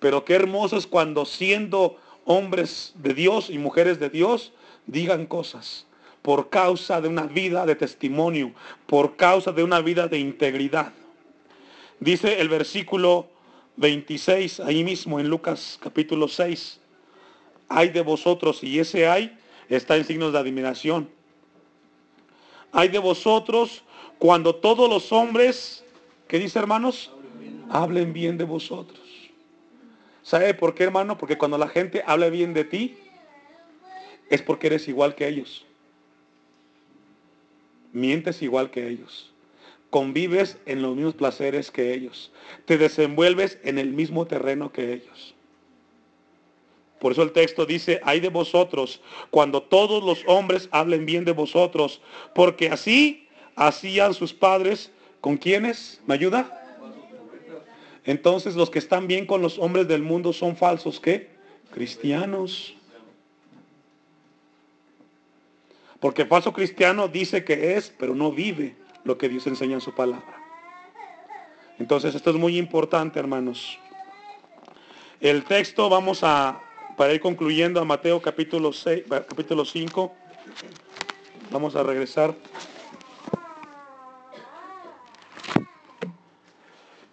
Pero 0.00 0.24
qué 0.24 0.34
hermoso 0.34 0.76
es 0.76 0.86
cuando 0.86 1.24
siendo 1.24 1.98
hombres 2.24 2.92
de 2.96 3.14
Dios 3.14 3.48
y 3.48 3.58
mujeres 3.58 3.98
de 3.98 4.10
Dios, 4.10 4.52
digan 4.86 5.26
cosas 5.26 5.86
por 6.22 6.50
causa 6.50 7.00
de 7.00 7.08
una 7.08 7.24
vida 7.24 7.66
de 7.66 7.74
testimonio, 7.74 8.52
por 8.86 9.16
causa 9.16 9.52
de 9.52 9.62
una 9.62 9.80
vida 9.80 10.08
de 10.08 10.18
integridad. 10.18 10.92
Dice 11.98 12.40
el 12.40 12.48
versículo 12.48 13.28
26, 13.76 14.60
ahí 14.60 14.84
mismo 14.84 15.20
en 15.20 15.28
Lucas 15.28 15.78
capítulo 15.82 16.28
6, 16.28 16.80
hay 17.68 17.88
de 17.90 18.02
vosotros, 18.02 18.62
y 18.62 18.78
ese 18.78 19.08
hay 19.08 19.36
está 19.68 19.96
en 19.96 20.04
signos 20.04 20.32
de 20.32 20.38
admiración. 20.38 21.08
Hay 22.72 22.88
de 22.88 22.98
vosotros 22.98 23.82
cuando 24.18 24.54
todos 24.54 24.88
los 24.88 25.12
hombres, 25.12 25.84
¿qué 26.28 26.38
dice 26.38 26.58
hermanos? 26.58 27.10
Hablen 27.70 28.12
bien 28.12 28.36
de 28.36 28.44
vosotros. 28.44 29.00
¿Sabe 30.22 30.52
por 30.54 30.74
qué 30.74 30.84
hermano? 30.84 31.16
Porque 31.16 31.38
cuando 31.38 31.56
la 31.56 31.68
gente 31.68 32.02
habla 32.06 32.28
bien 32.28 32.52
de 32.52 32.64
ti, 32.64 32.98
es 34.28 34.42
porque 34.42 34.68
eres 34.68 34.86
igual 34.88 35.14
que 35.14 35.26
ellos. 35.26 35.64
Mientes 37.92 38.42
igual 38.42 38.70
que 38.70 38.88
ellos. 38.88 39.32
Convives 39.90 40.58
en 40.66 40.82
los 40.82 40.94
mismos 40.94 41.14
placeres 41.14 41.70
que 41.70 41.92
ellos. 41.92 42.30
Te 42.64 42.78
desenvuelves 42.78 43.58
en 43.64 43.78
el 43.78 43.92
mismo 43.92 44.26
terreno 44.26 44.72
que 44.72 44.92
ellos. 44.92 45.34
Por 47.00 47.12
eso 47.12 47.22
el 47.22 47.32
texto 47.32 47.64
dice, 47.64 48.00
hay 48.04 48.20
de 48.20 48.28
vosotros, 48.28 49.00
cuando 49.30 49.62
todos 49.62 50.04
los 50.04 50.22
hombres 50.26 50.68
hablen 50.70 51.06
bien 51.06 51.24
de 51.24 51.32
vosotros, 51.32 52.02
porque 52.34 52.68
así 52.68 53.26
hacían 53.56 54.12
sus 54.12 54.34
padres, 54.34 54.92
¿con 55.22 55.38
quiénes? 55.38 56.00
¿Me 56.06 56.14
ayuda? 56.14 56.56
Entonces 58.04 58.54
los 58.54 58.70
que 58.70 58.78
están 58.78 59.06
bien 59.06 59.24
con 59.24 59.40
los 59.40 59.58
hombres 59.58 59.88
del 59.88 60.02
mundo 60.02 60.32
son 60.34 60.56
falsos, 60.56 61.00
¿qué? 61.00 61.30
Cristianos. 61.72 62.76
Porque 66.00 66.24
falso 66.24 66.52
cristiano 66.52 67.08
dice 67.08 67.44
que 67.44 67.76
es, 67.76 67.92
pero 67.98 68.14
no 68.14 68.32
vive 68.32 68.74
lo 69.04 69.18
que 69.18 69.28
Dios 69.28 69.46
enseña 69.46 69.74
en 69.74 69.80
su 69.80 69.94
palabra. 69.94 70.36
Entonces 71.78 72.14
esto 72.14 72.30
es 72.30 72.36
muy 72.36 72.58
importante, 72.58 73.18
hermanos. 73.18 73.78
El 75.20 75.44
texto 75.44 75.88
vamos 75.88 76.20
a 76.22 76.60
para 77.00 77.14
ir 77.14 77.20
concluyendo 77.20 77.80
a 77.80 77.84
Mateo 77.86 78.20
capítulo, 78.20 78.74
6, 78.74 79.04
capítulo 79.08 79.64
5, 79.64 80.12
vamos 81.50 81.74
a 81.74 81.82
regresar. 81.82 82.34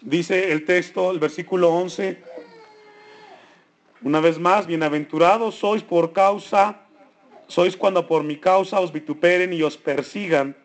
Dice 0.01 0.51
el 0.51 0.65
texto, 0.65 1.11
el 1.11 1.19
versículo 1.19 1.69
11, 1.69 2.21
una 4.01 4.19
vez 4.19 4.37
más, 4.39 4.67
bienaventurados 4.67 5.55
sois 5.55 5.83
por 5.83 6.11
causa, 6.11 6.86
sois 7.47 7.75
cuando 7.77 8.07
por 8.07 8.23
mi 8.23 8.37
causa 8.37 8.79
os 8.79 8.91
vituperen 8.91 9.53
y 9.53 9.63
os 9.63 9.77
persigan 9.77 10.55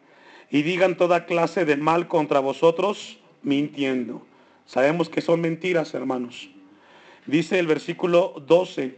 y 0.51 0.62
digan 0.62 0.97
toda 0.97 1.25
clase 1.27 1.64
de 1.64 1.77
mal 1.77 2.09
contra 2.09 2.40
vosotros, 2.40 3.18
mintiendo. 3.42 4.27
Sabemos 4.66 5.09
que 5.09 5.21
son 5.21 5.40
mentiras, 5.40 5.95
hermanos. 5.95 6.51
Dice 7.27 7.59
el 7.59 7.66
versículo 7.66 8.35
12, 8.47 8.97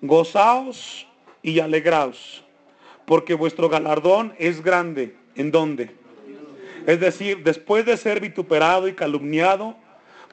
gozaos 0.00 1.06
y 1.42 1.60
alegraos, 1.60 2.44
porque 3.04 3.34
vuestro 3.34 3.68
galardón 3.68 4.34
es 4.38 4.62
grande. 4.62 5.16
¿En 5.34 5.50
dónde? 5.50 5.90
Es 6.86 7.00
decir, 7.00 7.42
después 7.42 7.86
de 7.86 7.96
ser 7.96 8.20
vituperado 8.20 8.88
y 8.88 8.94
calumniado 8.94 9.76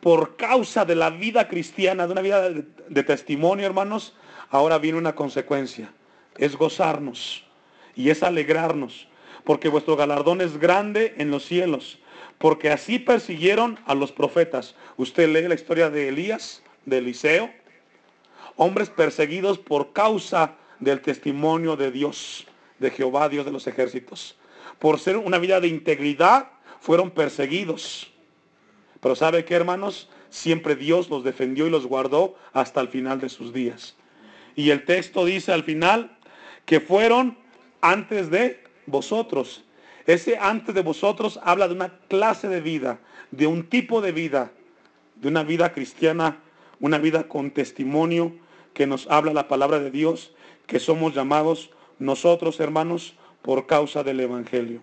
por 0.02 0.36
causa 0.36 0.86
de 0.86 0.96
la 0.96 1.10
vida 1.10 1.48
cristiana, 1.48 2.06
de 2.06 2.12
una 2.14 2.22
vida 2.22 2.50
de, 2.50 3.04
testimonio, 3.04 3.66
hermanos, 3.66 4.16
ahora 4.50 4.78
viene 4.78 4.98
una 4.98 5.16
consecuencia. 5.16 5.94
Es 6.38 6.56
gozarnos 6.56 7.44
y 7.96 8.10
es 8.10 8.24
alegrarnos, 8.24 9.08
porque 9.44 9.70
vuestro 9.70 9.96
galardón 9.96 10.42
es 10.42 10.58
grande 10.58 11.16
en 11.18 11.32
los 11.32 11.46
cielos, 11.46 12.00
porque 12.38 12.70
así 12.70 13.00
persiguieron 13.00 13.80
a 13.86 13.96
los 13.96 14.12
profetas. 14.12 14.76
Usted 14.98 15.30
lee 15.30 15.48
la 15.48 15.56
historia 15.56 15.90
de 15.90 16.08
Elías, 16.08 16.64
de 16.86 17.00
Eliseo, 17.00 17.52
hombres 18.56 18.90
perseguidos 18.90 19.58
por 19.58 19.94
causa 19.94 20.56
del 20.80 21.02
testimonio 21.02 21.76
de 21.76 21.92
Dios, 21.92 22.46
de 22.80 22.92
Jehová, 22.92 23.30
Dios 23.30 23.46
de 23.46 23.52
los 23.52 23.68
ejércitos. 23.68 24.38
Por 24.80 25.00
ser 25.00 25.18
una 25.18 25.38
vida 25.38 25.60
de 25.60 25.68
integridad, 25.68 26.50
fueron 26.80 27.12
perseguidos. 27.12 28.12
Pero 29.02 29.16
¿sabe 29.16 29.46
qué, 29.46 29.56
hermanos? 29.56 30.10
Siempre 30.30 30.76
Dios 30.76 31.10
los 31.10 31.24
defendió 31.24 31.68
y 31.68 31.70
los 31.70 31.86
guardó 31.86 32.36
hasta 32.54 32.82
el 32.82 32.88
final 32.88 33.20
de 33.20 33.30
sus 33.30 33.54
días. 33.54 33.96
Y 34.56 34.70
el 34.72 34.86
texto 34.86 35.26
dice 35.26 35.52
al 35.52 35.64
final 35.64 36.18
que 36.66 36.80
fueron 36.80 37.38
antes 37.82 38.30
de 38.30 38.64
vosotros. 38.86 39.64
Ese 40.06 40.38
antes 40.38 40.74
de 40.74 40.82
vosotros 40.82 41.40
habla 41.44 41.68
de 41.68 41.76
una 41.76 42.00
clase 42.08 42.48
de 42.48 42.62
vida, 42.62 43.00
de 43.32 43.48
un 43.48 43.70
tipo 43.70 44.02
de 44.02 44.12
vida, 44.12 44.52
de 45.16 45.28
una 45.28 45.44
vida 45.44 45.74
cristiana, 45.74 46.38
una 46.80 46.98
vida 46.98 47.28
con 47.28 47.52
testimonio, 47.52 48.34
que 48.74 48.88
nos 48.88 49.08
habla 49.08 49.34
la 49.34 49.48
palabra 49.48 49.80
de 49.80 49.92
Dios, 49.92 50.32
que 50.66 50.80
somos 50.80 51.14
llamados 51.14 51.70
nosotros, 52.00 52.60
hermanos, 52.60 53.16
por 53.42 53.68
causa 53.68 54.04
del 54.04 54.20
Evangelio. 54.20 54.82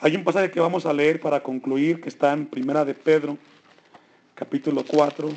Hay 0.00 0.16
un 0.16 0.24
pasaje 0.24 0.50
que 0.50 0.60
vamos 0.60 0.86
a 0.86 0.92
leer 0.92 1.20
para 1.20 1.42
concluir, 1.42 2.00
que 2.00 2.08
está 2.08 2.32
en 2.32 2.46
Primera 2.46 2.84
de 2.84 2.94
Pedro, 2.94 3.38
capítulo 4.34 4.84
4. 4.86 5.28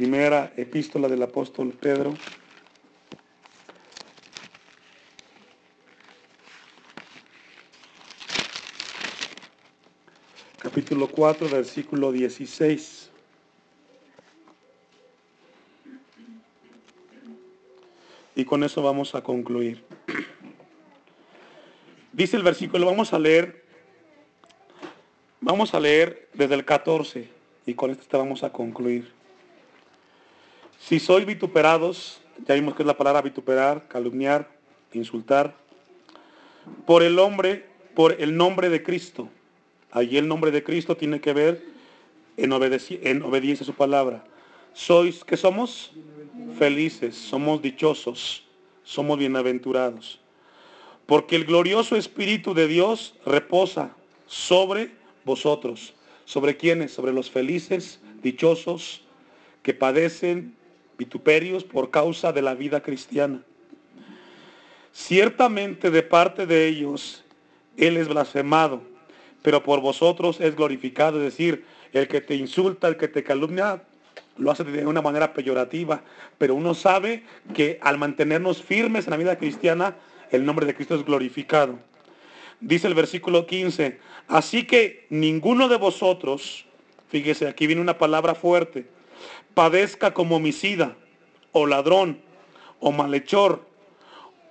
Primera 0.00 0.50
epístola 0.56 1.08
del 1.08 1.22
apóstol 1.22 1.74
Pedro. 1.78 2.14
Capítulo 10.58 11.06
4, 11.06 11.50
versículo 11.50 12.12
16. 12.12 13.10
Y 18.36 18.46
con 18.46 18.64
eso 18.64 18.80
vamos 18.80 19.14
a 19.14 19.22
concluir. 19.22 19.84
Dice 22.14 22.38
el 22.38 22.42
versículo, 22.42 22.86
vamos 22.86 23.12
a 23.12 23.18
leer, 23.18 23.66
vamos 25.42 25.74
a 25.74 25.80
leer 25.80 26.30
desde 26.32 26.54
el 26.54 26.64
14 26.64 27.28
y 27.66 27.74
con 27.74 27.90
esto 27.90 28.16
vamos 28.16 28.42
a 28.42 28.50
concluir. 28.50 29.19
Si 30.80 30.98
sois 30.98 31.24
vituperados, 31.24 32.20
ya 32.46 32.54
vimos 32.54 32.74
que 32.74 32.82
es 32.82 32.86
la 32.86 32.96
palabra 32.96 33.22
vituperar, 33.22 33.86
calumniar, 33.88 34.48
insultar, 34.92 35.54
por 36.86 37.02
el 37.02 37.18
hombre, 37.18 37.66
por 37.94 38.20
el 38.20 38.36
nombre 38.36 38.68
de 38.68 38.82
Cristo. 38.82 39.28
Allí 39.92 40.16
el 40.16 40.26
nombre 40.26 40.50
de 40.50 40.62
Cristo 40.62 40.96
tiene 40.96 41.20
que 41.20 41.32
ver 41.32 41.62
en, 42.36 42.52
en 42.52 43.22
obediencia 43.22 43.64
a 43.64 43.66
su 43.66 43.74
palabra. 43.74 44.24
Sois, 44.72 45.24
¿qué 45.24 45.36
somos? 45.36 45.92
felices, 46.58 47.16
somos 47.16 47.62
dichosos, 47.62 48.44
somos 48.84 49.18
bienaventurados. 49.18 50.20
Porque 51.06 51.36
el 51.36 51.44
glorioso 51.44 51.96
Espíritu 51.96 52.54
de 52.54 52.68
Dios 52.68 53.14
reposa 53.26 53.96
sobre 54.26 54.90
vosotros. 55.24 55.94
¿Sobre 56.24 56.56
quiénes? 56.56 56.92
Sobre 56.92 57.12
los 57.12 57.30
felices, 57.30 58.00
dichosos, 58.22 59.02
que 59.62 59.74
padecen 59.74 60.54
vituperios 61.00 61.64
por 61.64 61.90
causa 61.90 62.30
de 62.30 62.42
la 62.42 62.54
vida 62.54 62.82
cristiana. 62.82 63.40
Ciertamente 64.92 65.90
de 65.90 66.02
parte 66.02 66.44
de 66.44 66.68
ellos 66.68 67.24
Él 67.78 67.96
es 67.96 68.06
blasfemado, 68.06 68.82
pero 69.40 69.62
por 69.62 69.80
vosotros 69.80 70.42
es 70.42 70.54
glorificado, 70.54 71.16
es 71.16 71.24
decir, 71.24 71.64
el 71.94 72.06
que 72.06 72.20
te 72.20 72.34
insulta, 72.34 72.86
el 72.86 72.98
que 72.98 73.08
te 73.08 73.24
calumnia, 73.24 73.82
lo 74.36 74.50
hace 74.50 74.62
de 74.62 74.86
una 74.86 75.00
manera 75.00 75.32
peyorativa, 75.32 76.02
pero 76.36 76.54
uno 76.54 76.74
sabe 76.74 77.22
que 77.54 77.78
al 77.80 77.96
mantenernos 77.96 78.62
firmes 78.62 79.06
en 79.06 79.12
la 79.12 79.16
vida 79.16 79.38
cristiana, 79.38 79.96
el 80.30 80.44
nombre 80.44 80.66
de 80.66 80.74
Cristo 80.74 80.96
es 80.96 81.04
glorificado. 81.04 81.78
Dice 82.60 82.86
el 82.86 82.94
versículo 82.94 83.46
15, 83.46 83.98
así 84.28 84.66
que 84.66 85.06
ninguno 85.08 85.66
de 85.68 85.78
vosotros, 85.78 86.66
fíjese, 87.08 87.48
aquí 87.48 87.66
viene 87.66 87.80
una 87.80 87.96
palabra 87.96 88.34
fuerte, 88.34 88.86
padezca 89.54 90.12
como 90.14 90.36
homicida, 90.36 90.96
o 91.52 91.66
ladrón, 91.66 92.20
o 92.78 92.92
malhechor, 92.92 93.66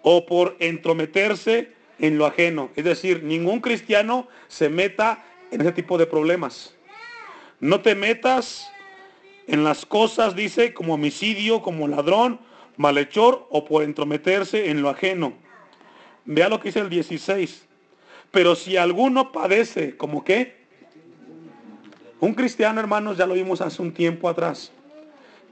o 0.01 0.25
por 0.25 0.55
entrometerse 0.59 1.73
en 1.99 2.17
lo 2.17 2.25
ajeno. 2.25 2.69
Es 2.75 2.85
decir, 2.85 3.23
ningún 3.23 3.59
cristiano 3.59 4.27
se 4.47 4.69
meta 4.69 5.23
en 5.51 5.61
ese 5.61 5.71
tipo 5.71 5.97
de 5.97 6.05
problemas. 6.05 6.75
No 7.59 7.81
te 7.81 7.95
metas 7.95 8.71
en 9.47 9.63
las 9.63 9.85
cosas, 9.85 10.35
dice, 10.35 10.73
como 10.73 10.93
homicidio, 10.93 11.61
como 11.61 11.87
ladrón, 11.87 12.39
malhechor 12.77 13.47
o 13.49 13.65
por 13.65 13.83
entrometerse 13.83 14.69
en 14.69 14.81
lo 14.81 14.89
ajeno. 14.89 15.33
Vea 16.25 16.49
lo 16.49 16.59
que 16.59 16.69
dice 16.69 16.79
el 16.79 16.89
16. 16.89 17.65
Pero 18.31 18.55
si 18.55 18.77
alguno 18.77 19.31
padece, 19.31 19.97
¿como 19.97 20.23
qué? 20.23 20.59
Un 22.19 22.33
cristiano, 22.33 22.79
hermanos, 22.79 23.17
ya 23.17 23.25
lo 23.25 23.33
vimos 23.33 23.59
hace 23.61 23.81
un 23.81 23.93
tiempo 23.93 24.29
atrás. 24.29 24.71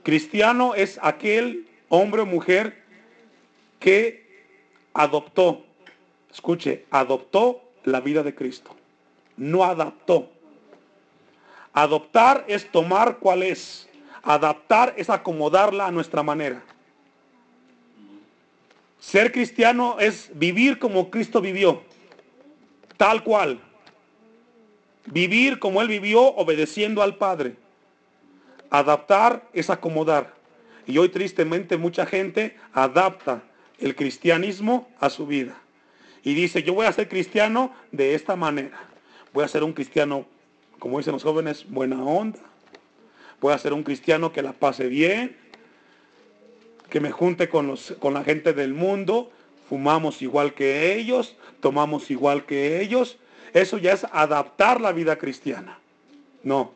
Cristiano 0.07 0.73
es 0.73 0.97
aquel 1.01 1.67
hombre 1.89 2.21
o 2.21 2.25
mujer 2.25 2.81
que 3.77 4.25
adoptó, 4.93 5.65
escuche, 6.31 6.85
adoptó 6.91 7.61
la 7.83 7.99
vida 7.99 8.23
de 8.23 8.33
Cristo. 8.33 8.73
No 9.35 9.65
adaptó. 9.65 10.29
Adoptar 11.73 12.45
es 12.47 12.71
tomar 12.71 13.17
cuál 13.17 13.43
es. 13.43 13.89
Adaptar 14.23 14.93
es 14.95 15.09
acomodarla 15.09 15.87
a 15.87 15.91
nuestra 15.91 16.23
manera. 16.23 16.63
Ser 19.01 19.33
cristiano 19.33 19.97
es 19.99 20.29
vivir 20.33 20.79
como 20.79 21.11
Cristo 21.11 21.41
vivió. 21.41 21.81
Tal 22.95 23.25
cual. 23.25 23.59
Vivir 25.07 25.59
como 25.59 25.81
Él 25.81 25.89
vivió 25.89 26.21
obedeciendo 26.21 27.01
al 27.03 27.17
Padre. 27.17 27.57
Adaptar 28.69 29.47
es 29.53 29.69
acomodar. 29.69 30.35
Y 30.85 30.97
hoy 30.97 31.09
tristemente 31.09 31.77
mucha 31.77 32.05
gente 32.05 32.55
adapta 32.73 33.43
el 33.79 33.95
cristianismo 33.95 34.89
a 34.99 35.09
su 35.09 35.27
vida. 35.27 35.55
Y 36.23 36.33
dice, 36.33 36.63
yo 36.63 36.73
voy 36.73 36.85
a 36.85 36.91
ser 36.91 37.07
cristiano 37.07 37.73
de 37.91 38.15
esta 38.15 38.35
manera. 38.35 38.79
Voy 39.33 39.43
a 39.43 39.47
ser 39.47 39.63
un 39.63 39.73
cristiano, 39.73 40.25
como 40.79 40.97
dicen 40.97 41.13
los 41.13 41.23
jóvenes, 41.23 41.65
buena 41.69 42.01
onda. 42.03 42.39
Voy 43.39 43.53
a 43.53 43.57
ser 43.57 43.73
un 43.73 43.83
cristiano 43.83 44.31
que 44.33 44.41
la 44.41 44.53
pase 44.53 44.87
bien, 44.87 45.37
que 46.89 46.99
me 46.99 47.11
junte 47.11 47.49
con, 47.49 47.67
los, 47.67 47.95
con 47.99 48.13
la 48.13 48.23
gente 48.23 48.53
del 48.53 48.73
mundo, 48.73 49.31
fumamos 49.69 50.21
igual 50.21 50.53
que 50.53 50.95
ellos, 50.95 51.35
tomamos 51.59 52.09
igual 52.09 52.45
que 52.45 52.81
ellos. 52.81 53.17
Eso 53.53 53.77
ya 53.77 53.93
es 53.93 54.05
adaptar 54.11 54.81
la 54.81 54.91
vida 54.91 55.17
cristiana. 55.17 55.79
No, 56.43 56.73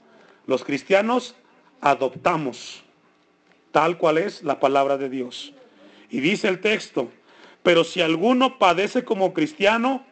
los 0.48 0.64
cristianos 0.64 1.36
adoptamos 1.82 2.84
tal 3.72 3.98
cual 3.98 4.18
es 4.18 4.44
la 4.44 4.60
palabra 4.60 4.98
de 4.98 5.10
Dios. 5.10 5.54
Y 6.10 6.20
dice 6.20 6.48
el 6.48 6.60
texto, 6.60 7.10
pero 7.64 7.84
si 7.84 8.02
alguno 8.02 8.60
padece 8.60 9.04
como 9.04 9.34
cristiano, 9.34 10.04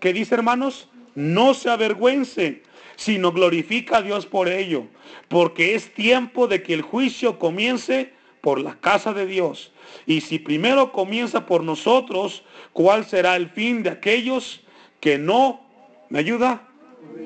¿qué 0.00 0.12
dice 0.12 0.34
hermanos? 0.34 0.88
No 1.14 1.54
se 1.54 1.68
avergüence, 1.68 2.62
sino 2.96 3.32
glorifica 3.32 3.98
a 3.98 4.02
Dios 4.02 4.26
por 4.26 4.48
ello, 4.48 4.86
porque 5.28 5.74
es 5.74 5.92
tiempo 5.92 6.46
de 6.46 6.62
que 6.62 6.74
el 6.74 6.82
juicio 6.82 7.38
comience 7.38 8.12
por 8.40 8.60
la 8.60 8.76
casa 8.76 9.12
de 9.12 9.26
Dios. 9.26 9.72
Y 10.06 10.20
si 10.20 10.38
primero 10.38 10.92
comienza 10.92 11.46
por 11.46 11.62
nosotros, 11.62 12.44
¿cuál 12.72 13.04
será 13.04 13.36
el 13.36 13.48
fin 13.48 13.82
de 13.82 13.90
aquellos 13.90 14.60
que 15.00 15.18
no, 15.18 15.60
me 16.08 16.18
ayuda? 16.18 16.68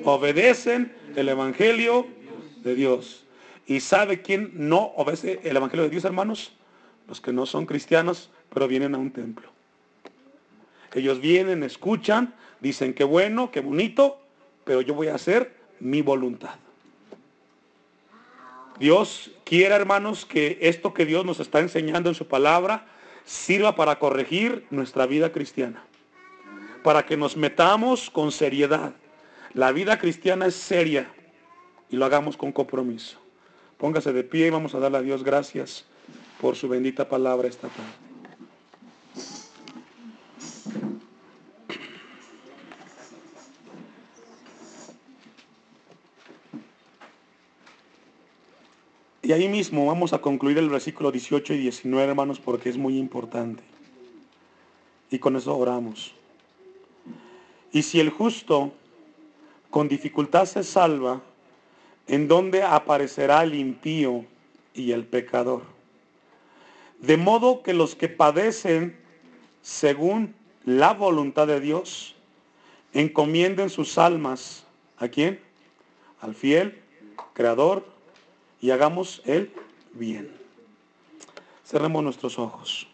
Obedecen 0.03 0.93
el 1.15 1.29
Evangelio 1.29 2.07
de 2.63 2.75
Dios. 2.75 3.26
¿Y 3.67 3.81
sabe 3.81 4.21
quién 4.21 4.51
no 4.53 4.93
obedece 4.95 5.41
el 5.43 5.57
Evangelio 5.57 5.83
de 5.83 5.89
Dios, 5.89 6.05
hermanos? 6.05 6.53
Los 7.07 7.19
que 7.19 7.33
no 7.33 7.45
son 7.45 7.65
cristianos, 7.65 8.31
pero 8.51 8.67
vienen 8.67 8.95
a 8.95 8.97
un 8.97 9.11
templo. 9.11 9.49
Ellos 10.93 11.19
vienen, 11.19 11.63
escuchan, 11.63 12.33
dicen 12.61 12.93
que 12.93 13.03
bueno, 13.03 13.51
qué 13.51 13.59
bonito, 13.59 14.19
pero 14.63 14.79
yo 14.81 14.93
voy 14.93 15.09
a 15.09 15.15
hacer 15.15 15.53
mi 15.81 16.01
voluntad. 16.01 16.55
Dios 18.79 19.31
quiere, 19.43 19.75
hermanos, 19.75 20.25
que 20.25 20.59
esto 20.61 20.93
que 20.93 21.05
Dios 21.05 21.25
nos 21.25 21.41
está 21.41 21.59
enseñando 21.59 22.09
en 22.09 22.15
su 22.15 22.25
palabra 22.27 22.85
sirva 23.25 23.75
para 23.75 23.99
corregir 23.99 24.65
nuestra 24.69 25.05
vida 25.05 25.33
cristiana. 25.33 25.83
Para 26.83 27.05
que 27.05 27.17
nos 27.17 27.35
metamos 27.35 28.09
con 28.09 28.31
seriedad. 28.31 28.93
La 29.53 29.73
vida 29.73 29.99
cristiana 29.99 30.45
es 30.45 30.55
seria 30.55 31.11
y 31.89 31.97
lo 31.97 32.05
hagamos 32.05 32.37
con 32.37 32.53
compromiso. 32.53 33.26
Póngase 33.77 34.11
de 34.11 34.23
pie 34.23 34.47
y 34.47 34.49
vamos 34.49 34.73
a 34.73 34.79
darle 34.79 34.97
a 34.97 35.01
Dios 35.01 35.23
gracias 35.23 35.85
por 36.41 36.55
su 36.55 36.67
bendita 36.67 37.07
palabra 37.07 37.47
esta 37.47 37.67
tarde. 37.67 38.07
Y 49.27 49.33
ahí 49.33 49.49
mismo 49.49 49.85
vamos 49.85 50.13
a 50.13 50.19
concluir 50.19 50.57
el 50.57 50.69
versículo 50.69 51.11
18 51.11 51.53
y 51.53 51.57
19, 51.57 52.09
hermanos, 52.09 52.39
porque 52.39 52.69
es 52.69 52.77
muy 52.77 52.97
importante. 52.97 53.61
Y 55.11 55.19
con 55.19 55.35
eso 55.35 55.55
oramos. 55.55 56.15
Y 57.73 57.83
si 57.83 57.99
el 57.99 58.09
justo 58.09 58.71
con 59.69 59.89
dificultad 59.89 60.45
se 60.45 60.63
salva, 60.63 61.21
¿en 62.07 62.27
dónde 62.27 62.63
aparecerá 62.63 63.43
el 63.43 63.55
impío 63.55 64.25
y 64.73 64.91
el 64.91 65.05
pecador? 65.05 65.63
De 66.99 67.17
modo 67.17 67.61
que 67.63 67.73
los 67.73 67.95
que 67.95 68.09
padecen 68.09 68.97
según 69.67 70.33
la 70.63 70.93
voluntad 70.93 71.45
de 71.45 71.59
Dios, 71.59 72.15
encomienden 72.93 73.69
sus 73.69 73.97
almas. 73.97 74.65
¿A 74.97 75.09
quién? 75.09 75.41
Al 76.21 76.33
fiel, 76.33 76.81
creador 77.33 77.85
y 78.61 78.71
hagamos 78.71 79.21
el 79.25 79.51
bien. 79.91 80.31
Cerremos 81.65 82.01
nuestros 82.01 82.39
ojos. 82.39 82.87